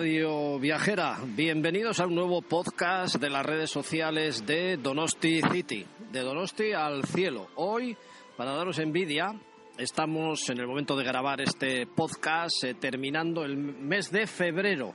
[0.00, 1.18] Radio Viajera?
[1.22, 7.04] Bienvenidos a un nuevo podcast de las redes sociales de Donosti City, de Donosti al
[7.04, 7.48] cielo.
[7.56, 7.94] Hoy,
[8.34, 9.34] para daros envidia,
[9.76, 14.94] estamos en el momento de grabar este podcast eh, terminando el mes de febrero.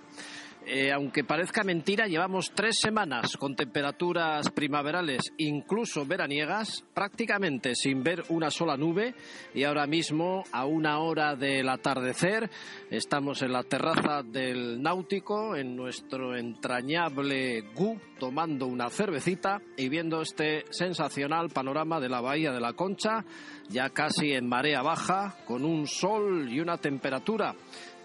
[0.67, 8.23] Eh, aunque parezca mentira, llevamos tres semanas con temperaturas primaverales, incluso veraniegas, prácticamente sin ver
[8.29, 9.13] una sola nube.
[9.53, 12.49] Y ahora mismo, a una hora del atardecer,
[12.89, 20.21] estamos en la terraza del Náutico, en nuestro entrañable GU, tomando una cervecita y viendo
[20.21, 23.23] este sensacional panorama de la Bahía de la Concha,
[23.69, 27.53] ya casi en marea baja, con un sol y una temperatura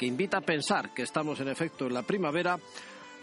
[0.01, 2.59] que invita a pensar que estamos en efecto en la primavera,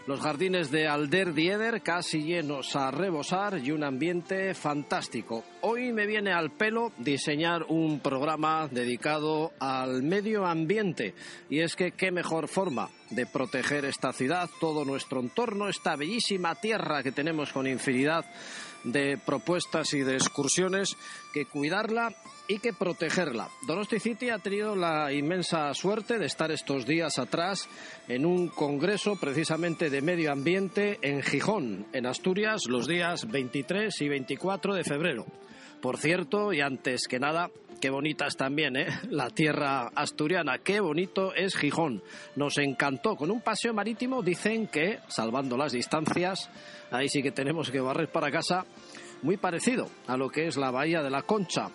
[0.06, 5.42] los jardines de Alder Dieder casi llenos a rebosar y un ambiente fantástico.
[5.62, 11.14] Hoy me viene al pelo diseñar un programa dedicado al medio ambiente
[11.50, 16.54] y es que qué mejor forma de proteger esta ciudad, todo nuestro entorno, esta bellísima
[16.54, 18.24] tierra que tenemos con infinidad
[18.84, 20.96] de propuestas y de excursiones,
[21.32, 22.14] que cuidarla
[22.48, 23.48] y que protegerla.
[23.66, 27.68] Donosti City ha tenido la inmensa suerte de estar estos días atrás
[28.08, 34.08] en un congreso precisamente de medio ambiente en Gijón, en Asturias, los días 23 y
[34.08, 35.26] 24 de febrero.
[35.82, 38.86] Por cierto, y antes que nada, qué bonita es también, ¿eh?
[39.10, 42.02] La tierra asturiana, qué bonito es Gijón.
[42.36, 43.16] Nos encantó.
[43.16, 46.50] Con un paseo marítimo dicen que, salvando las distancias,
[46.90, 48.66] ahí sí que tenemos que barrer para casa,
[49.22, 51.70] muy parecido a lo que es la Bahía de la Concha.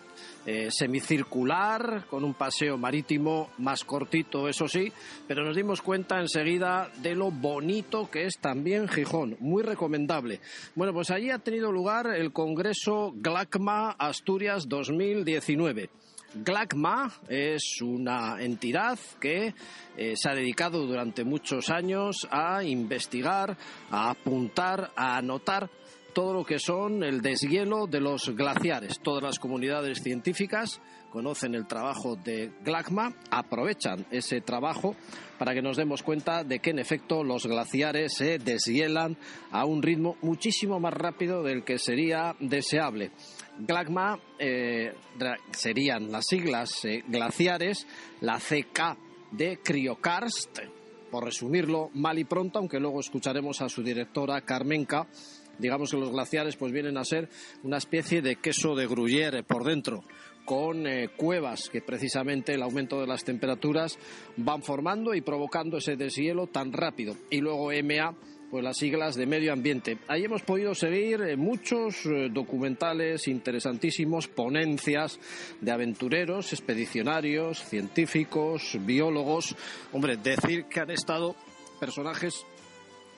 [0.45, 4.91] Eh, semicircular, con un paseo marítimo más cortito, eso sí,
[5.25, 10.41] pero nos dimos cuenta enseguida de lo bonito que es también Gijón, muy recomendable.
[10.75, 15.89] Bueno, pues allí ha tenido lugar el Congreso GLACMA Asturias 2019.
[16.35, 19.53] GLACMA es una entidad que
[19.95, 23.55] eh, se ha dedicado durante muchos años a investigar,
[23.91, 25.69] a apuntar, a anotar
[26.13, 28.99] todo lo que son el deshielo de los glaciares.
[28.99, 30.79] Todas las comunidades científicas
[31.09, 34.95] conocen el trabajo de GLACMA, aprovechan ese trabajo
[35.37, 39.17] para que nos demos cuenta de que en efecto los glaciares se deshielan
[39.51, 43.11] a un ritmo muchísimo más rápido del que sería deseable.
[43.59, 44.93] GLACMA eh,
[45.51, 47.85] serían las siglas eh, glaciares,
[48.21, 48.97] la CK
[49.31, 50.59] de Criokarst,
[51.11, 55.07] por resumirlo mal y pronto, aunque luego escucharemos a su directora Carmenca
[55.59, 57.29] digamos que los glaciares pues vienen a ser
[57.63, 60.03] una especie de queso de gruyere por dentro
[60.45, 63.97] con eh, cuevas que precisamente el aumento de las temperaturas
[64.37, 67.15] van formando y provocando ese deshielo tan rápido.
[67.29, 68.15] Y luego MA,
[68.49, 69.97] pues las siglas de medio ambiente.
[70.07, 75.19] Ahí hemos podido seguir eh, muchos eh, documentales interesantísimos, ponencias
[75.61, 79.55] de aventureros, expedicionarios, científicos, biólogos.
[79.91, 81.35] Hombre, decir que han estado
[81.79, 82.45] personajes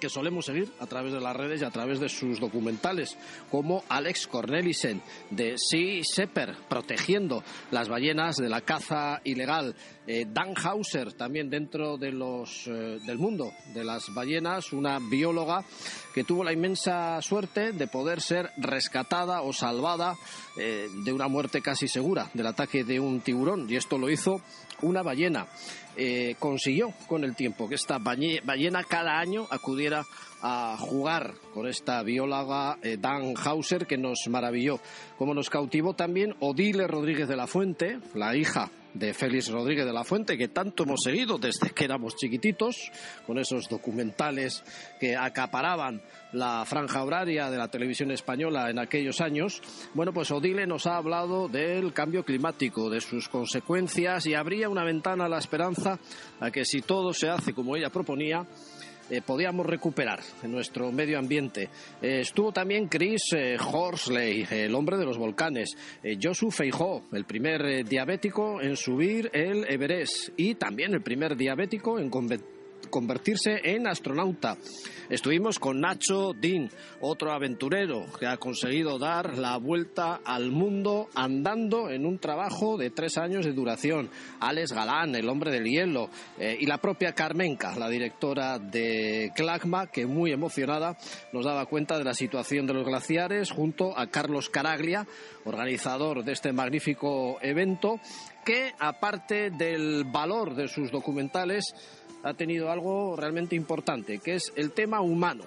[0.06, 3.18] que solemos seguir a través de las redes y a través de sus documentales,
[3.50, 5.02] como Alex Cornelissen
[5.32, 9.76] de Sea Shepherd, protegiendo las ballenas de la caza ilegal.
[10.06, 15.66] Eh, Dan Hauser, también dentro de los, eh, del mundo de las ballenas, una bióloga
[16.14, 20.14] que tuvo la inmensa suerte de poder ser rescatada o salvada
[20.58, 23.66] eh, de una muerte casi segura del ataque de un tiburón.
[23.68, 24.40] Y esto lo hizo
[24.82, 25.48] una ballena.
[25.98, 30.04] Eh, consiguió con el tiempo que esta ballena cada año acudiera
[30.42, 34.80] a jugar con esta bióloga eh, Dan Hauser que nos maravilló.
[35.18, 39.94] Como nos cautivó también Odile Rodríguez de la Fuente, la hija de Félix Rodríguez de
[39.94, 42.92] la Fuente, que tanto hemos seguido desde que éramos chiquititos,
[43.28, 44.64] con esos documentales
[45.00, 49.62] que acaparaban la franja horaria de la televisión española en aquellos años.
[49.94, 54.84] Bueno, pues Odile nos ha hablado del cambio climático, de sus consecuencias y abría una
[54.84, 56.00] ventana a la esperanza
[56.40, 58.46] a que si todo se hace como ella proponía,
[59.10, 61.70] eh, podíamos recuperar nuestro medio ambiente.
[62.02, 65.78] Eh, estuvo también Chris eh, Horsley, el hombre de los volcanes,
[66.22, 72.10] Josu Feijó, el primer diabético en subir el Everest y también el primer diabético en
[72.96, 74.56] convertirse en astronauta.
[75.10, 76.70] Estuvimos con Nacho Dean,
[77.02, 82.92] otro aventurero que ha conseguido dar la vuelta al mundo andando en un trabajo de
[82.92, 84.10] tres años de duración.
[84.40, 86.10] Alex Galán, el hombre del hielo,
[86.40, 90.98] eh, y la propia Carmenca, la directora de Clagma, que muy emocionada
[91.34, 95.06] nos daba cuenta de la situación de los glaciares junto a Carlos Caraglia,
[95.44, 98.00] organizador de este magnífico evento,
[98.46, 101.74] que aparte del valor de sus documentales,
[102.26, 105.44] ha tenido algo realmente importante, que es el tema humano.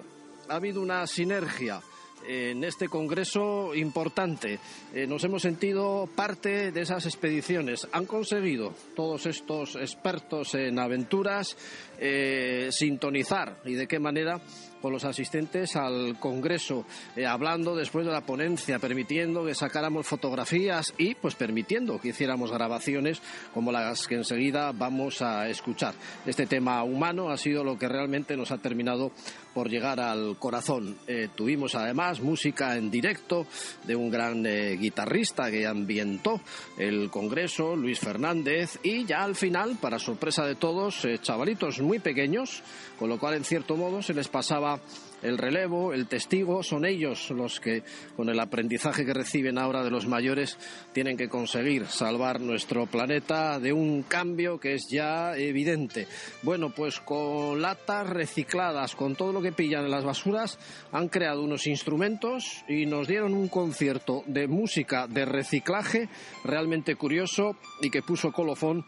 [0.47, 1.81] Ha habido una sinergia
[2.27, 4.59] en este congreso importante.
[4.93, 7.87] Eh, nos hemos sentido parte de esas expediciones.
[7.91, 11.57] Han conseguido todos estos expertos en aventuras
[11.97, 14.39] eh, sintonizar y de qué manera
[14.81, 16.85] con los asistentes al Congreso,
[17.15, 22.51] eh, hablando después de la ponencia, permitiendo que sacáramos fotografías y pues permitiendo que hiciéramos
[22.51, 23.21] grabaciones
[23.53, 25.93] como las que enseguida vamos a escuchar.
[26.25, 29.11] Este tema humano ha sido lo que realmente nos ha terminado
[29.53, 30.97] por llegar al corazón.
[31.07, 33.47] Eh, tuvimos además música en directo
[33.85, 36.41] de un gran eh, guitarrista que ambientó
[36.77, 42.61] el Congreso, Luis Fernández, y ya al final, para sorpresa de todos, chavalitos muy pequeños,
[42.97, 44.79] con lo cual en cierto modo se les pasaba
[45.21, 47.83] el relevo, el testigo, son ellos los que,
[48.15, 50.57] con el aprendizaje que reciben ahora de los mayores,
[50.93, 56.07] tienen que conseguir salvar nuestro planeta de un cambio que es ya evidente.
[56.43, 60.57] Bueno, pues con latas recicladas, con todo lo que pillan en las basuras,
[60.91, 66.09] han creado unos instrumentos y nos dieron un concierto de música de reciclaje
[66.43, 68.85] realmente curioso y que puso colofón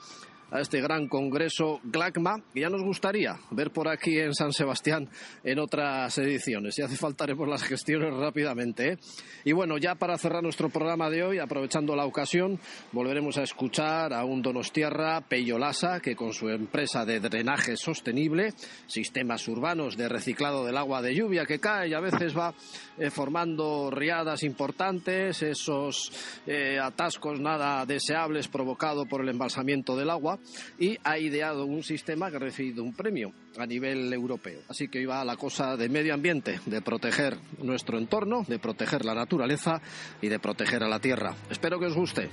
[0.52, 5.10] a este gran congreso GLACMA, que ya nos gustaría ver por aquí en San Sebastián
[5.44, 6.76] en otras ediciones.
[6.76, 8.94] Si hace falta haremos las gestiones rápidamente.
[8.94, 8.98] ¿eh?
[9.46, 12.60] Y bueno, ya para cerrar nuestro programa de hoy, aprovechando la ocasión,
[12.92, 18.54] volveremos a escuchar a un Donostiarra Peyolasa, que con su empresa de drenaje sostenible,
[18.88, 22.54] sistemas urbanos de reciclado del agua de lluvia que cae y a veces va
[22.98, 26.12] eh, formando riadas importantes, esos
[26.46, 30.40] eh, atascos nada deseables provocados por el embalsamiento del agua,
[30.80, 34.62] y ha ideado un sistema que ha recibido un premio a nivel europeo.
[34.68, 39.14] Así que iba la cosa de medio ambiente, de proteger nuestro entorno, de proteger la
[39.14, 39.82] naturaleza
[40.22, 41.36] y de proteger a la tierra.
[41.50, 42.30] Espero que os guste.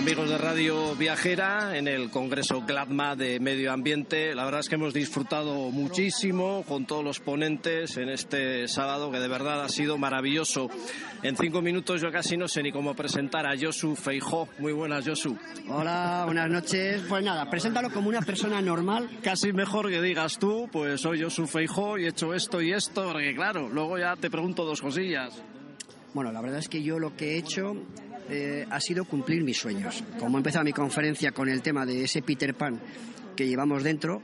[0.00, 4.34] Amigos de Radio Viajera en el Congreso GLADMA de Medio Ambiente.
[4.34, 9.18] La verdad es que hemos disfrutado muchísimo con todos los ponentes en este sábado, que
[9.18, 10.70] de verdad ha sido maravilloso.
[11.22, 14.48] En cinco minutos yo casi no sé ni cómo presentar a Josu Feijó.
[14.58, 15.36] Muy buenas, Josu.
[15.68, 17.02] Hola, buenas noches.
[17.06, 19.10] Pues nada, preséntalo como una persona normal.
[19.22, 23.04] Casi mejor que digas tú, pues soy Josu Feijó y he hecho esto y esto,
[23.12, 25.42] porque claro, luego ya te pregunto dos cosillas.
[26.14, 27.76] Bueno, la verdad es que yo lo que he hecho
[28.30, 30.04] eh, ha sido cumplir mis sueños.
[30.18, 32.80] Como he empezado mi conferencia con el tema de ese Peter Pan
[33.34, 34.22] que llevamos dentro,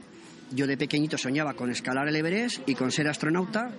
[0.52, 3.70] yo de pequeñito soñaba con escalar el Everest y con ser astronauta,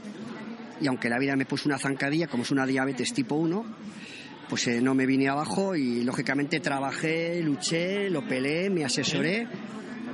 [0.81, 3.65] y aunque la vida me puso una zancadilla, como es una diabetes tipo 1,
[4.49, 9.47] pues eh, no me vine abajo y lógicamente trabajé, luché, lo peleé, me asesoré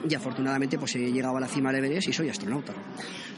[0.07, 2.73] y afortunadamente pues he llegado a la cima del Everest y soy astronauta.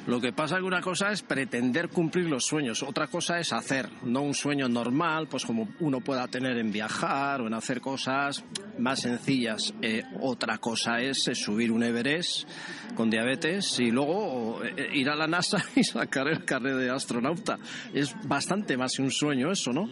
[0.07, 3.51] Lo que pasa es que una cosa es pretender cumplir los sueños, otra cosa es
[3.51, 7.81] hacer, no un sueño normal, pues como uno pueda tener en viajar o en hacer
[7.81, 8.43] cosas
[8.77, 9.73] más sencillas.
[9.81, 12.47] Eh, otra cosa es, eh, subir un Everest
[12.95, 17.57] con diabetes y luego eh, ir a la NASA y sacar el carnet de astronauta.
[17.91, 19.89] Es bastante más que un sueño eso, ¿no?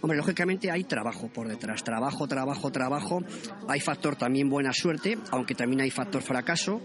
[0.00, 3.22] Hombre, lógicamente hay trabajo por detrás, trabajo, trabajo, trabajo.
[3.68, 6.82] Hay factor también buena suerte, aunque también hay factor fracaso,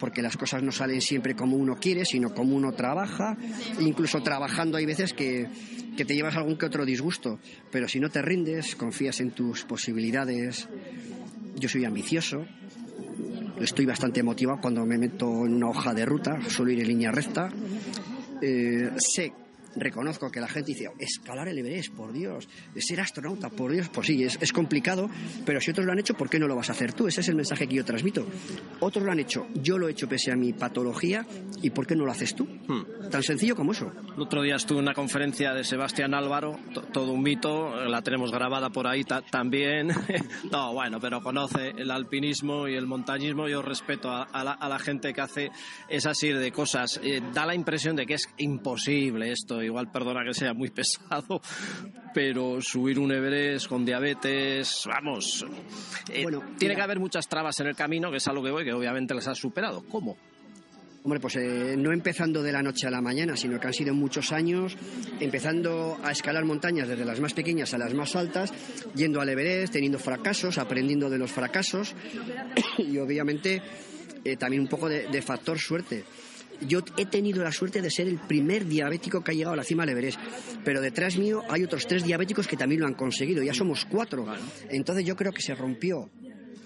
[0.00, 3.36] porque las cosas no salen siempre como uno quiere, sino como uno trabaja.
[3.78, 5.46] incluso trabajando hay veces que,
[5.96, 7.38] que te llevas algún que otro disgusto,
[7.70, 10.68] pero si no te rindes, confías en tus posibilidades.
[11.56, 12.46] Yo soy ambicioso,
[13.60, 17.12] estoy bastante motivado cuando me meto en una hoja de ruta, suelo ir en línea
[17.12, 17.50] recta.
[18.40, 19.32] Eh, sé
[19.76, 24.06] reconozco que la gente dice, escalar el Everest, por Dios, ser astronauta, por Dios, pues
[24.06, 25.08] sí, es, complicado,
[25.46, 27.06] pero si otros lo han hecho, ¿por qué no lo vas a hacer tú?
[27.06, 28.26] Ese es el mensaje que yo transmito.
[28.80, 31.26] Otros lo han hecho, yo lo he hecho pese a mi patología,
[31.62, 32.44] ¿y por qué no lo haces tú?
[32.44, 33.10] Hmm.
[33.10, 33.92] Tan sencillo como eso.
[34.16, 36.58] El otro día estuve en una conferencia de Sebastián Álvaro,
[36.92, 39.88] todo un mito, la tenemos grabada por ahí también.
[40.50, 45.20] no, bueno, pero conoce el alpinismo y el montañismo, yo respeto a, la, gente que
[45.20, 45.50] hace
[45.88, 47.00] esa serie de cosas.
[47.02, 51.40] Eh, da la impresión de que es imposible esto igual perdona que sea muy pesado,
[52.14, 55.44] pero subir un Everest con diabetes, vamos,
[56.10, 56.26] eh,
[56.58, 59.14] tiene que haber muchas trabas en el camino, que es algo que voy, que obviamente
[59.14, 59.84] las has superado.
[59.88, 60.16] ¿Cómo?
[61.02, 63.94] Hombre, pues eh, no empezando de la noche a la mañana, sino que han sido
[63.94, 64.76] muchos años,
[65.18, 68.52] empezando a escalar montañas desde las más pequeñas a las más altas,
[68.94, 71.94] yendo al Everest, teniendo fracasos, aprendiendo de los fracasos
[72.78, 73.62] y obviamente
[74.24, 76.04] eh, también un poco de factor suerte
[76.66, 79.64] yo he tenido la suerte de ser el primer diabético que ha llegado a la
[79.64, 80.18] cima del Everest,
[80.64, 84.26] pero detrás mío hay otros tres diabéticos que también lo han conseguido, ya somos cuatro.
[84.68, 86.10] Entonces yo creo que se rompió.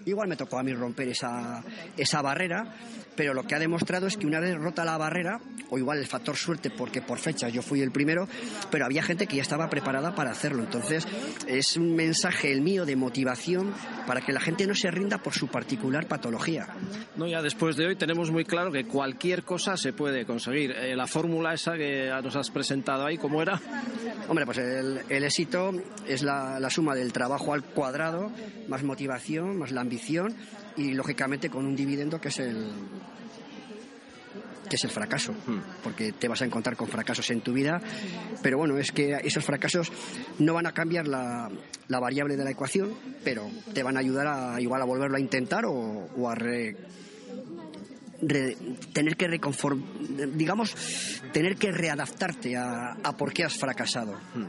[0.06, 1.64] Igual me tocó a mí romper esa,
[1.96, 2.76] esa barrera,
[3.16, 5.40] pero lo que ha demostrado es que una vez rota la barrera,
[5.70, 8.28] o igual el factor suerte, porque por fechas yo fui el primero,
[8.70, 10.62] pero había gente que ya estaba preparada para hacerlo.
[10.62, 11.06] Entonces,
[11.46, 13.72] es un mensaje el mío de motivación
[14.06, 16.68] para que la gente no se rinda por su particular patología.
[17.16, 20.72] No, ya después de hoy tenemos muy claro que cualquier cosa se puede conseguir.
[20.72, 23.60] Eh, la fórmula esa que nos has presentado ahí, ¿cómo era?
[24.28, 25.72] Hombre, pues el, éxito
[26.06, 28.30] es la, la suma del trabajo al cuadrado,
[28.68, 30.34] más motivación, más la ambición
[30.76, 32.72] y lógicamente con un dividendo que es el
[34.68, 35.82] que es el fracaso, hmm.
[35.82, 37.80] porque te vas a encontrar con fracasos en tu vida,
[38.42, 39.92] pero bueno, es que esos fracasos
[40.38, 41.50] no van a cambiar la,
[41.88, 45.20] la variable de la ecuación, pero te van a ayudar a igual a volverlo a
[45.20, 46.34] intentar o, a
[48.92, 49.82] tener que reconform,
[50.34, 50.74] digamos,
[51.32, 54.14] tener que readaptarte a, a por qué has fracasado.
[54.34, 54.46] Hmm.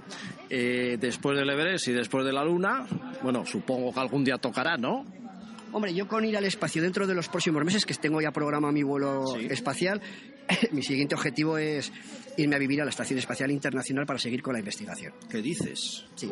[0.49, 2.85] Eh, después del Everest y después de la Luna,
[3.21, 5.05] bueno, supongo que algún día tocará, ¿no?
[5.75, 8.71] Hombre, yo con ir al espacio dentro de los próximos meses, que tengo ya programado
[8.71, 10.01] mi vuelo espacial,
[10.71, 11.91] mi siguiente objetivo es
[12.37, 15.11] irme a vivir a la Estación Espacial Internacional para seguir con la investigación.
[15.29, 16.05] ¿Qué dices?
[16.15, 16.31] Sí.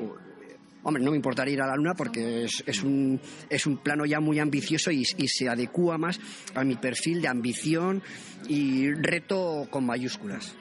[0.84, 3.20] Hombre, no me importaría ir a la Luna porque es, un,
[3.50, 6.22] es un plano ya muy ambicioso y, y, se adecua más
[6.56, 8.02] a mi perfil de ambición
[8.48, 10.56] y reto con mayúsculas.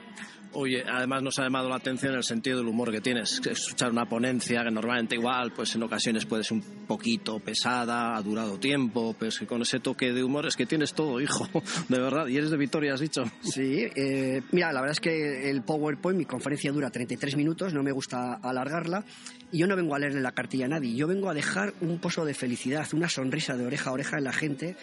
[0.55, 3.41] Oye, además nos ha llamado la atención el sentido del humor que tienes.
[3.45, 8.21] Escuchar una ponencia que normalmente igual, pues en ocasiones puede ser un poquito pesada, ha
[8.21, 11.47] durado tiempo, pues que con ese toque de humor es que tienes todo, hijo,
[11.89, 12.27] de verdad.
[12.27, 13.23] Y eres de Vitoria, has dicho.
[13.41, 17.81] Sí, eh, mira, la verdad es que el PowerPoint, mi conferencia dura 33 minutos, no
[17.81, 19.03] me gusta alargarla.
[19.51, 21.99] Y yo no vengo a leerle la cartilla a nadie, yo vengo a dejar un
[21.99, 24.75] pozo de felicidad, una sonrisa de oreja a oreja en la gente,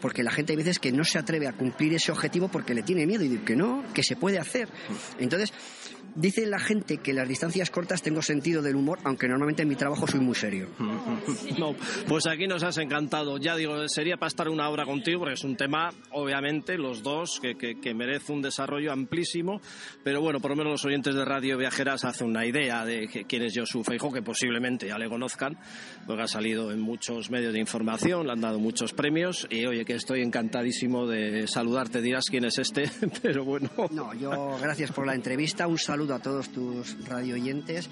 [0.00, 2.82] porque la gente hay veces que no se atreve a cumplir ese objetivo porque le
[2.82, 4.68] tiene miedo y dice que no, que se puede hacer.
[5.18, 5.52] Entonces,
[6.16, 9.76] Dice la gente que las distancias cortas tengo sentido del humor, aunque normalmente en mi
[9.76, 10.68] trabajo soy muy serio.
[11.58, 11.74] No,
[12.06, 13.38] pues aquí nos has encantado.
[13.38, 17.40] Ya digo, sería para estar una hora contigo, porque es un tema, obviamente, los dos,
[17.40, 19.60] que, que, merece un desarrollo amplísimo.
[20.02, 23.42] Pero bueno, por lo menos los oyentes de Radio Viajeras hacen una idea de quién
[23.42, 25.58] es Josu Feijo, que posiblemente ya le conozcan,
[26.06, 29.46] porque ha salido en muchos medios de información, le han dado muchos premios.
[29.50, 32.02] Y oye, que estoy encantadísimo de saludarte.
[32.02, 32.90] Dirás quién es este,
[33.22, 33.70] pero bueno.
[33.90, 35.66] No, yo, gracias por la entrevista.
[35.66, 37.88] Un saludo a todos tus radio oyentes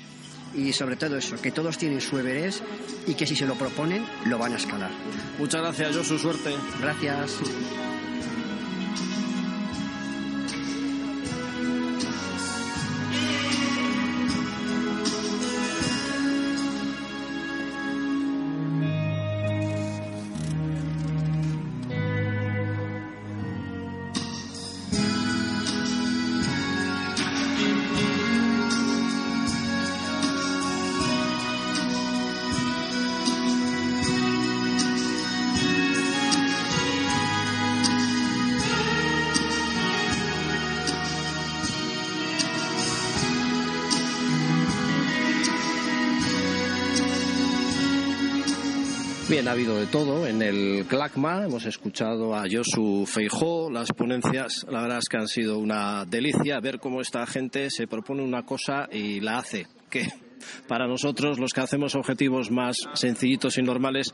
[0.54, 2.62] y sobre todo eso, que todos tienen su Everest
[3.06, 4.90] y que si se lo proponen lo van a escalar.
[5.38, 6.54] Muchas gracias, yo su suerte.
[6.80, 7.40] Gracias.
[49.54, 51.44] Habido de todo en el CLACMA.
[51.44, 53.70] Hemos escuchado a Josu Feijó.
[53.70, 57.86] Las ponencias, la verdad es que han sido una delicia ver cómo esta gente se
[57.86, 59.68] propone una cosa y la hace.
[59.88, 60.08] Que
[60.66, 64.12] para nosotros, los que hacemos objetivos más sencillitos y normales,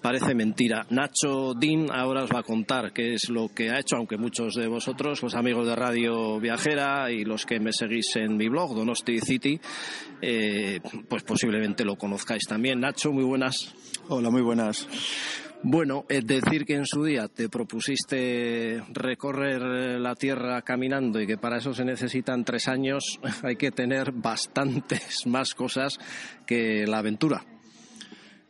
[0.00, 0.86] parece mentira.
[0.90, 4.54] Nacho Dean ahora os va a contar qué es lo que ha hecho, aunque muchos
[4.54, 8.74] de vosotros, los amigos de Radio Viajera y los que me seguís en mi blog,
[8.74, 9.60] Donosti City,
[10.20, 12.80] eh, pues posiblemente lo conozcáis también.
[12.80, 13.74] Nacho, muy buenas.
[14.08, 14.86] Hola, muy buenas.
[15.64, 19.62] Bueno, es decir que en su día te propusiste recorrer
[20.00, 25.24] la Tierra caminando y que para eso se necesitan tres años, hay que tener bastantes
[25.26, 25.98] más cosas
[26.46, 27.44] que la aventura.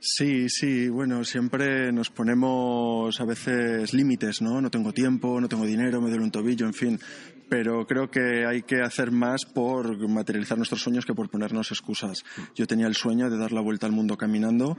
[0.04, 4.60] Sí, sí, bueno, siempre nos ponemos a veces límites, ¿no?
[4.60, 7.00] No tengo tiempo, no tengo dinero, me duele un tobillo, en fin.
[7.52, 12.24] Pero creo que hay que hacer más por materializar nuestros sueños que por ponernos excusas.
[12.54, 14.78] Yo tenía el sueño de dar la vuelta al mundo caminando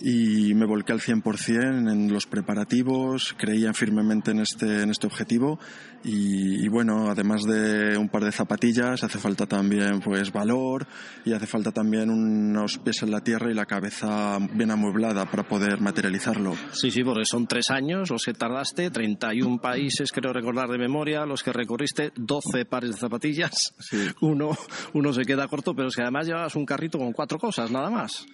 [0.00, 5.58] y me volqué al 100% en los preparativos, creía firmemente en este, en este objetivo
[6.04, 10.86] y, y, bueno, además de un par de zapatillas, hace falta también pues valor
[11.24, 15.44] y hace falta también unos pies en la tierra y la cabeza bien amueblada para
[15.44, 16.54] poder materializarlo.
[16.72, 21.24] Sí, sí, porque son tres años los que tardaste, 31 países, creo recordar de memoria,
[21.26, 23.74] los que recorriste, 12 pares de zapatillas.
[23.78, 24.08] Sí.
[24.20, 24.56] Uno,
[24.92, 27.90] uno se queda corto, pero es que además llevabas un carrito con cuatro cosas, nada
[27.90, 28.24] más.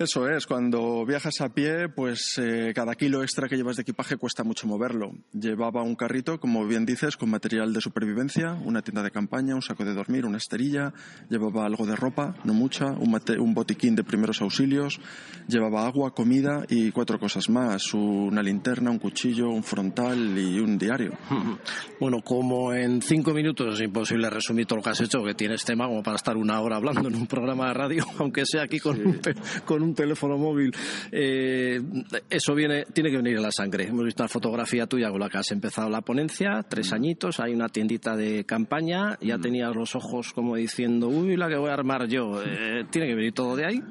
[0.00, 4.16] Eso es, cuando viajas a pie, pues eh, cada kilo extra que llevas de equipaje
[4.16, 5.12] cuesta mucho moverlo.
[5.34, 9.60] Llevaba un carrito, como bien dices, con material de supervivencia, una tienda de campaña, un
[9.60, 10.94] saco de dormir, una esterilla,
[11.28, 14.98] llevaba algo de ropa, no mucha, un, mate, un botiquín de primeros auxilios,
[15.46, 20.78] llevaba agua, comida y cuatro cosas más, una linterna, un cuchillo, un frontal y un
[20.78, 21.12] diario.
[22.00, 25.62] Bueno, como en cinco minutos es imposible resumir todo lo que has hecho, que tienes
[25.66, 28.78] tema como para estar una hora hablando en un programa de radio, aunque sea aquí
[28.78, 29.02] con, sí.
[29.04, 29.20] un,
[29.66, 30.72] con un un teléfono móvil,
[31.12, 31.80] eh,
[32.28, 33.84] eso viene, tiene que venir en la sangre.
[33.84, 37.52] Hemos visto una fotografía tuya con la que has empezado la ponencia, tres añitos, hay
[37.52, 41.74] una tiendita de campaña, ya tenías los ojos como diciendo, uy, la que voy a
[41.74, 42.42] armar yo.
[42.42, 43.82] Eh, ¿Tiene que venir todo de ahí?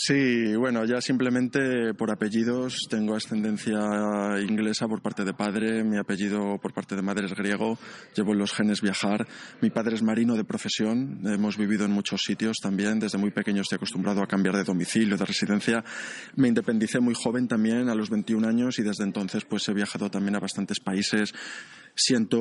[0.00, 2.86] Sí, bueno, ya simplemente por apellidos.
[2.88, 3.80] Tengo ascendencia
[4.40, 7.76] inglesa por parte de padre, mi apellido por parte de madre es griego,
[8.14, 9.26] llevo los genes viajar,
[9.60, 13.62] mi padre es marino de profesión, hemos vivido en muchos sitios también, desde muy pequeño
[13.62, 15.82] estoy acostumbrado a cambiar de domicilio, de residencia,
[16.36, 20.08] me independicé muy joven también, a los 21 años, y desde entonces pues he viajado
[20.10, 21.34] también a bastantes países,
[21.98, 22.40] siento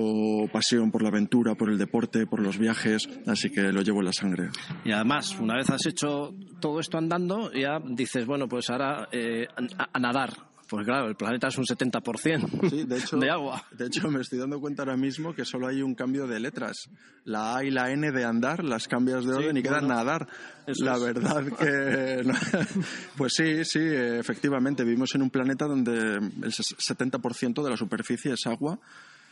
[0.52, 4.06] pasión por la aventura, por el deporte, por los viajes, así que lo llevo en
[4.06, 4.50] la sangre.
[4.86, 9.48] Y además, una vez has hecho todo esto andando, ya dices, bueno, pues ahora eh,
[9.78, 10.34] a, a, nadar.
[10.70, 13.64] Pues claro, el planeta es un 70% sí, de, hecho, de agua.
[13.72, 16.90] De hecho, me estoy dando cuenta ahora mismo que solo hay un cambio de letras.
[17.24, 19.96] La A y la N de andar las cambias de orden sí, y queda bueno,
[19.96, 20.28] nadar.
[20.66, 21.02] La es.
[21.02, 22.24] verdad que...
[23.18, 24.84] pues sí, sí, efectivamente.
[24.84, 28.78] Vivimos en un planeta donde el 70% de la superficie es agua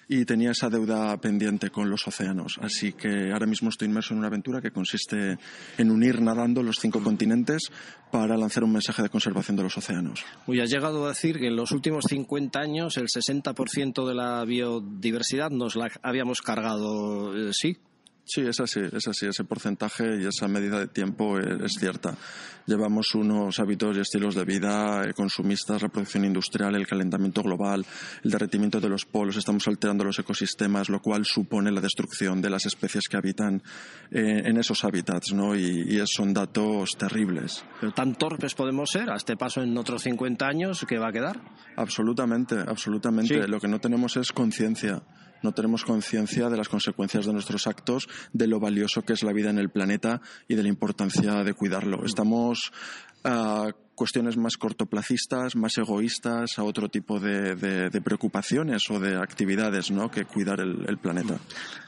[0.08, 2.58] y tenía esa deuda pendiente con los océanos.
[2.62, 5.38] Así que ahora mismo estoy inmerso en una aventura que consiste
[5.78, 7.72] en unir nadando los cinco continentes
[8.12, 10.24] para lanzar un mensaje de conservación de los océanos.
[10.48, 14.46] Uy, has llegado a decir que en los últimos 50 años el 60% de la
[14.46, 17.78] biodiversidad nos la habíamos cargado, eh, ¿sí?
[18.26, 19.28] Sí, es así, es así.
[19.28, 22.16] Ese porcentaje y esa medida de tiempo es, es, cierta.
[22.66, 27.86] Llevamos unos hábitos y estilos de vida consumistas, reproducción industrial, el calentamiento global,
[28.24, 32.50] el derretimiento de los polos, estamos alterando los ecosistemas, lo cual supone la destrucción de
[32.50, 33.62] las especies que habitan
[34.10, 35.56] eh, en esos hábitats, ¿no?
[35.56, 37.64] Y, y, son datos terribles.
[37.80, 41.12] Pero tan torpes podemos ser a este paso en otros 50 años, ¿qué va a
[41.12, 41.40] quedar?
[41.76, 43.44] Absolutamente, absolutamente.
[43.44, 43.48] Sí.
[43.48, 45.04] Lo que no tenemos es conciencia
[45.46, 49.32] no tenemos conciencia de las consecuencias de nuestros actos, de lo valioso que es la
[49.32, 52.04] vida en el planeta y de la importancia de cuidarlo.
[52.04, 52.72] Estamos
[53.24, 59.16] uh, cuestiones más cortoplacistas, más egoístas, a otro tipo de, de, de preocupaciones o de
[59.16, 60.12] actividades ¿no?
[60.12, 61.40] que cuidar el, el, planeta.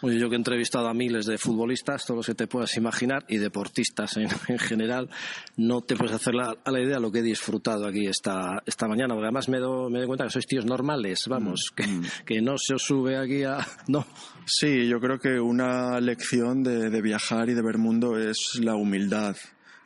[0.01, 3.25] Oye, yo que he entrevistado a miles de futbolistas, todos los que te puedas imaginar,
[3.27, 5.09] y deportistas en, en general,
[5.57, 8.87] no te puedes hacer la, a la idea lo que he disfrutado aquí esta, esta
[8.87, 11.75] mañana, porque además me, do, me doy cuenta que sois tíos normales, vamos, mm.
[11.75, 13.57] que, que, no se os sube aquí a...
[13.87, 14.05] No.
[14.45, 18.75] Sí, yo creo que una lección de, de viajar y de ver mundo es la
[18.75, 19.35] humildad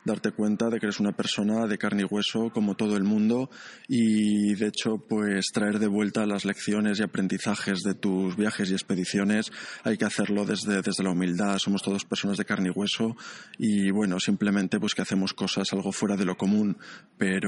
[0.04, 3.50] darte cuenta de que eres una persona de carne y hueso como todo el mundo
[3.88, 8.72] y de hecho pues traer de vuelta las lecciones y aprendizajes de tus viajes y
[8.72, 9.52] expediciones
[9.84, 13.16] hay que hacerlo desde, desde la humildad somos todos personas de carne y hueso
[13.58, 16.76] y bueno simplemente pues que hacemos cosas algo fuera de lo común
[17.16, 17.40] pero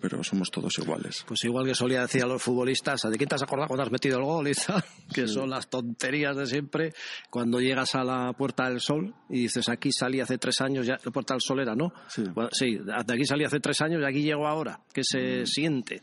[0.00, 3.36] pero somos todos iguales pues igual que solía decir a los futbolistas ¿de quién te
[3.36, 4.46] has acordado cuando has metido el gol?
[4.66, 5.34] tal que sí.
[5.34, 6.92] son las tonterías de siempre
[7.30, 10.98] cuando llegas a la Puerta del Sol y dices aquí salí hace tres años ya
[11.02, 11.92] la Puerta del Sol era, ¿no?
[12.08, 12.24] Sí.
[12.34, 12.78] Bueno, sí,
[13.08, 14.80] aquí salí hace tres años y aquí llego ahora.
[14.92, 15.46] ¿Qué se mm.
[15.46, 16.00] siente?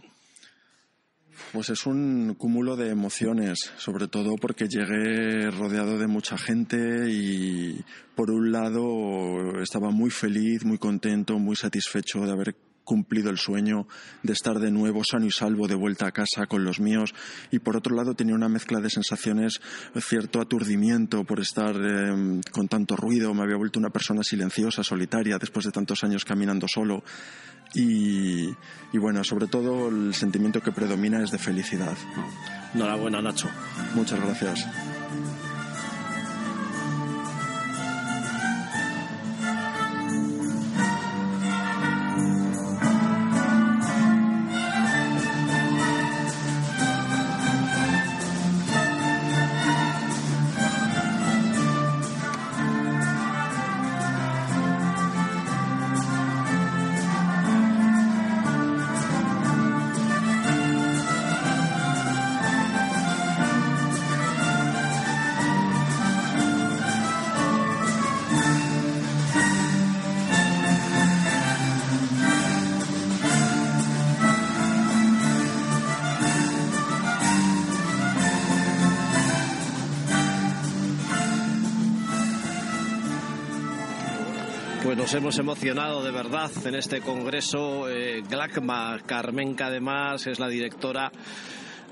[1.52, 6.78] Pues es un cúmulo de emociones, sobre todo porque llegué rodeado de mucha gente
[7.10, 7.84] y
[8.16, 13.88] por un lado estaba muy feliz, muy contento, muy satisfecho de haber cumplido el sueño
[14.24, 17.14] de estar de nuevo sano y salvo de vuelta a casa con los míos
[17.52, 19.62] y por otro lado tenía una mezcla de sensaciones
[20.00, 25.38] cierto aturdimiento por estar eh, con tanto ruido me había vuelto una persona silenciosa solitaria
[25.38, 27.04] después de tantos años caminando solo
[27.74, 28.50] y,
[28.92, 31.96] y bueno, sobre todo el sentimiento que predomina es de felicidad.
[32.74, 33.50] Enhorabuena, Nacho.
[33.96, 34.68] Muchas gracias.
[85.04, 87.90] Nos hemos emocionado de verdad en este congreso.
[87.90, 91.12] Eh, Glacma Carmenca, además, es la directora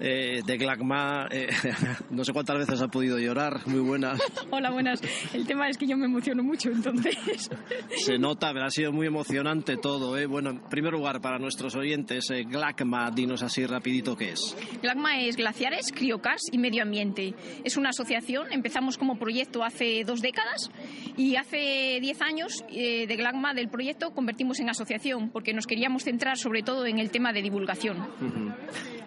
[0.01, 1.27] eh, de Glacma.
[1.31, 1.49] Eh,
[2.09, 3.61] no sé cuántas veces ha podido llorar.
[3.67, 4.19] Muy buenas.
[4.49, 5.01] Hola, buenas.
[5.33, 7.49] El tema es que yo me emociono mucho, entonces.
[7.97, 10.17] Se nota, pero ha sido muy emocionante todo.
[10.17, 10.25] ¿eh?
[10.25, 14.57] Bueno, en primer lugar, para nuestros oyentes, eh, Glacma, dinos así rapidito qué es.
[14.81, 17.33] Glacma es Glaciares, Criocars y Medio Ambiente.
[17.63, 20.71] Es una asociación, empezamos como proyecto hace dos décadas
[21.17, 26.03] y hace diez años eh, de Glacma, del proyecto, convertimos en asociación porque nos queríamos
[26.03, 27.97] centrar sobre todo en el tema de divulgación.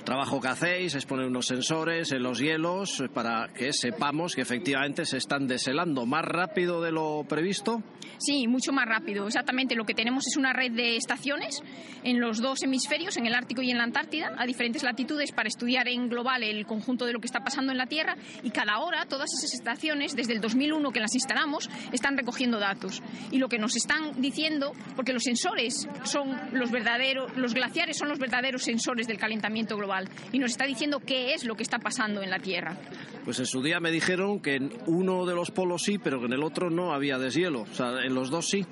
[0.05, 5.07] Trabajo que hacéis es poner unos sensores en los hielos para que sepamos que efectivamente
[5.07, 7.83] se están deshelando más rápido de lo previsto.
[8.19, 9.27] Sí, mucho más rápido.
[9.27, 11.63] Exactamente, lo que tenemos es una red de estaciones
[12.03, 15.49] en los dos hemisferios, en el Ártico y en la Antártida, a diferentes latitudes para
[15.49, 18.79] estudiar en global el conjunto de lo que está pasando en la Tierra y cada
[18.79, 23.03] hora todas esas estaciones, desde el 2001 que las instalamos, están recogiendo datos.
[23.31, 28.09] Y lo que nos están diciendo, porque los sensores son los verdaderos, los glaciares son
[28.09, 31.79] los verdaderos sensores del calentamiento global y nos está diciendo qué es lo que está
[31.79, 32.77] pasando en la Tierra.
[33.25, 36.27] Pues en su día me dijeron que en uno de los polos sí, pero que
[36.27, 37.63] en el otro no había deshielo.
[37.63, 38.65] O sea, en los dos sí.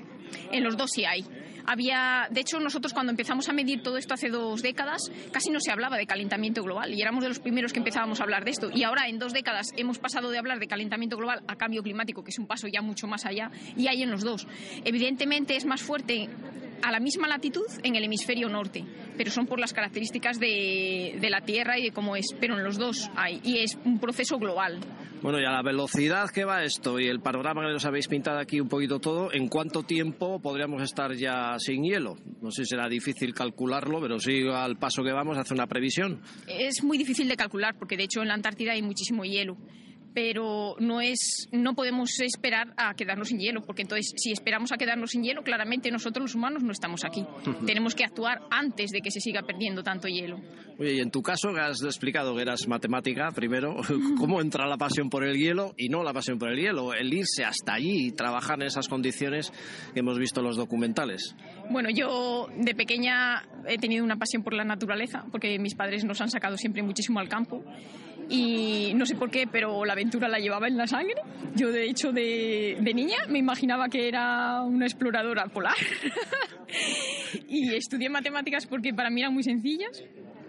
[0.50, 1.24] En los dos sí hay.
[1.64, 5.60] Había, de hecho, nosotros cuando empezamos a medir todo esto hace dos décadas, casi no
[5.60, 8.50] se hablaba de calentamiento global y éramos de los primeros que empezábamos a hablar de
[8.50, 8.70] esto.
[8.72, 12.24] Y ahora, en dos décadas, hemos pasado de hablar de calentamiento global a cambio climático,
[12.24, 14.46] que es un paso ya mucho más allá, y hay en los dos.
[14.84, 16.28] Evidentemente es más fuerte
[16.82, 18.84] a la misma latitud en el hemisferio norte,
[19.16, 22.64] pero son por las características de, de, la Tierra y de cómo es, pero en
[22.64, 24.80] los dos hay, y es un proceso global.
[25.22, 28.40] Bueno, y a la velocidad que va esto y el panorama que nos habéis pintado
[28.40, 32.16] aquí un poquito todo, ¿en cuánto tiempo podríamos estar ya sin hielo?
[32.40, 36.20] No sé si será difícil calcularlo, pero sí al paso que vamos hace una previsión.
[36.48, 39.56] Es muy difícil de calcular porque de hecho en la Antártida hay muchísimo hielo
[40.14, 44.76] pero no es no podemos esperar a quedarnos sin hielo porque entonces si esperamos a
[44.76, 47.24] quedarnos sin hielo claramente nosotros los humanos no estamos aquí.
[47.66, 50.40] Tenemos que actuar antes de que se siga perdiendo tanto hielo.
[50.78, 53.76] Oye, y en tu caso que has explicado que eras matemática primero
[54.18, 57.12] cómo entra la pasión por el hielo y no la pasión por el hielo el
[57.12, 59.52] irse hasta allí y trabajar en esas condiciones
[59.94, 61.34] que hemos visto en los documentales.
[61.70, 66.20] Bueno yo de pequeña he tenido una pasión por la naturaleza porque mis padres nos
[66.20, 67.64] han sacado siempre muchísimo al campo
[68.32, 71.16] y no sé por qué, pero la aventura la llevaba en la sangre.
[71.54, 75.76] Yo, de hecho, de, niña me imaginaba que era una exploradora polar.
[77.48, 80.02] y estudié matemáticas porque para mí eran muy sencillas.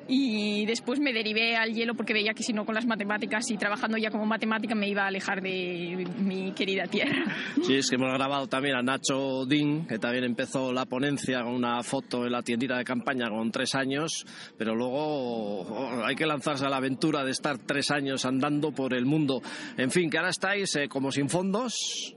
[0.07, 3.57] Y después me derivé al hielo porque veía que si no con las matemáticas y
[3.57, 7.23] trabajando ya como matemática me iba a alejar de mi querida tierra.
[7.63, 11.53] Sí, es que hemos grabado también a Nacho Din, que también empezó la ponencia con
[11.53, 14.25] una foto en la tiendita de campaña con tres años,
[14.57, 19.05] pero luego hay que lanzarse a la aventura de estar tres años andando por el
[19.05, 19.41] mundo.
[19.77, 22.15] En fin, que ahora estáis eh, como sin fondos,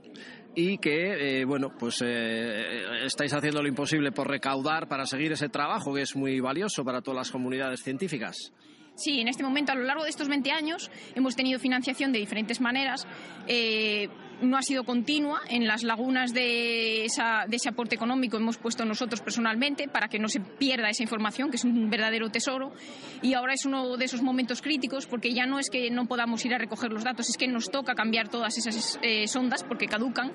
[0.59, 5.49] y que, eh, bueno, pues eh, estáis haciendo lo imposible por recaudar para seguir ese
[5.49, 8.51] trabajo que es muy valioso para todas las comunidades científicas.
[8.95, 12.17] Sí, en este momento, a lo largo de estos 20 años, hemos tenido financiación de
[12.17, 13.07] diferentes maneras.
[13.47, 14.09] Eh,
[14.41, 15.41] no ha sido continua.
[15.49, 20.19] En las lagunas de, esa, de, ese aporte económico hemos puesto nosotros personalmente para que
[20.19, 22.73] no se pierda esa información, que es un verdadero tesoro.
[23.21, 26.45] Y ahora es uno de esos momentos críticos porque ya no es que no podamos
[26.45, 29.87] ir a recoger los datos, es que nos toca cambiar todas esas eh, sondas porque
[29.87, 30.31] caducan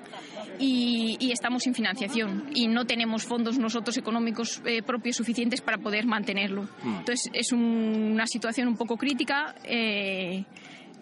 [0.59, 5.77] y, y, estamos sin financiación y no tenemos fondos nosotros económicos eh, propios suficientes para
[5.77, 6.67] poder mantenerlo.
[6.83, 9.55] Entonces es un, una situación un poco crítica.
[9.63, 10.43] Eh,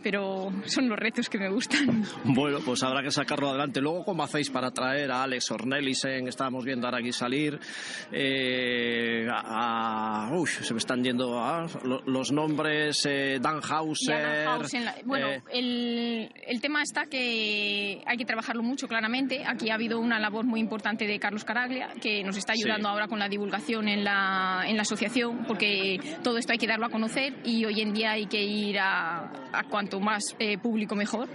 [0.01, 2.03] pero son los retos que me gustan.
[2.23, 3.81] Bueno, pues habrá que sacarlo adelante.
[3.81, 6.27] Luego, ¿cómo hacéis para traer a Alex Ornelisen?
[6.27, 7.59] Estábamos viendo ahora aquí salir.
[8.11, 9.27] Eh,
[10.31, 11.39] uy, se me están yendo
[12.05, 13.05] los nombres.
[13.05, 14.47] Eh, Dan Hauser.
[15.05, 19.43] bueno, el, el tema está que hay que trabajarlo mucho, claramente.
[19.45, 23.07] Aquí ha habido una labor muy importante de Carlos Caraglia, que nos está ayudando ahora
[23.07, 26.89] con la divulgación en la, en la asociación, porque todo esto hay que darlo a
[26.89, 31.27] conocer y hoy en día hay que ir a, a cuanto más eh, público mejor.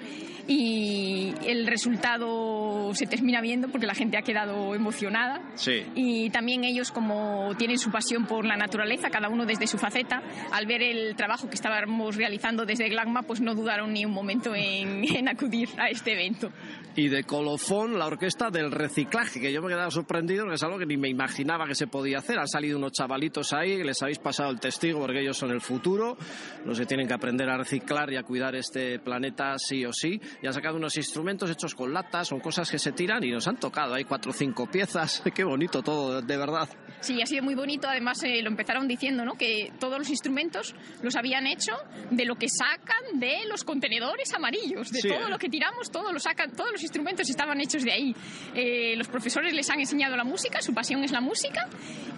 [0.49, 5.41] Y el resultado se termina viendo porque la gente ha quedado emocionada.
[5.57, 5.85] Sí.
[5.95, 10.23] Y también ellos, como tienen su pasión por la naturaleza, cada uno desde su faceta,
[10.53, 14.55] al ver el trabajo que estábamos realizando desde Glagma, pues no dudaron ni un momento
[14.55, 16.51] en, en acudir a este evento
[16.97, 20.63] y de colofón la orquesta del reciclaje, que yo me he quedado sorprendido que es
[20.63, 22.39] algo que ni me imaginaba que se podía hacer.
[22.39, 26.17] Han salido unos chavalitos ahí, les habéis pasado el testigo porque ellos son el futuro,
[26.65, 30.21] los que tienen que aprender a reciclar y a cuidar este planeta sí o sí.
[30.43, 33.49] Y han sacado unos instrumentos hechos con latas, son cosas que se tiran y nos
[33.49, 33.95] han tocado.
[33.95, 35.23] Hay cuatro o cinco piezas.
[35.35, 36.69] Qué bonito todo, de verdad.
[37.01, 37.89] Sí, ha sido muy bonito.
[37.89, 39.35] Además, eh, lo empezaron diciendo, ¿no?
[39.35, 41.73] Que todos los instrumentos los habían hecho
[42.11, 45.31] de lo que sacan de los contenedores amarillos, de todo ¿eh?
[45.31, 48.15] lo que tiramos, todo lo sacan, todos los instrumentos estaban hechos de ahí.
[48.55, 51.69] Eh, los profesores les han enseñado la música, su pasión es la música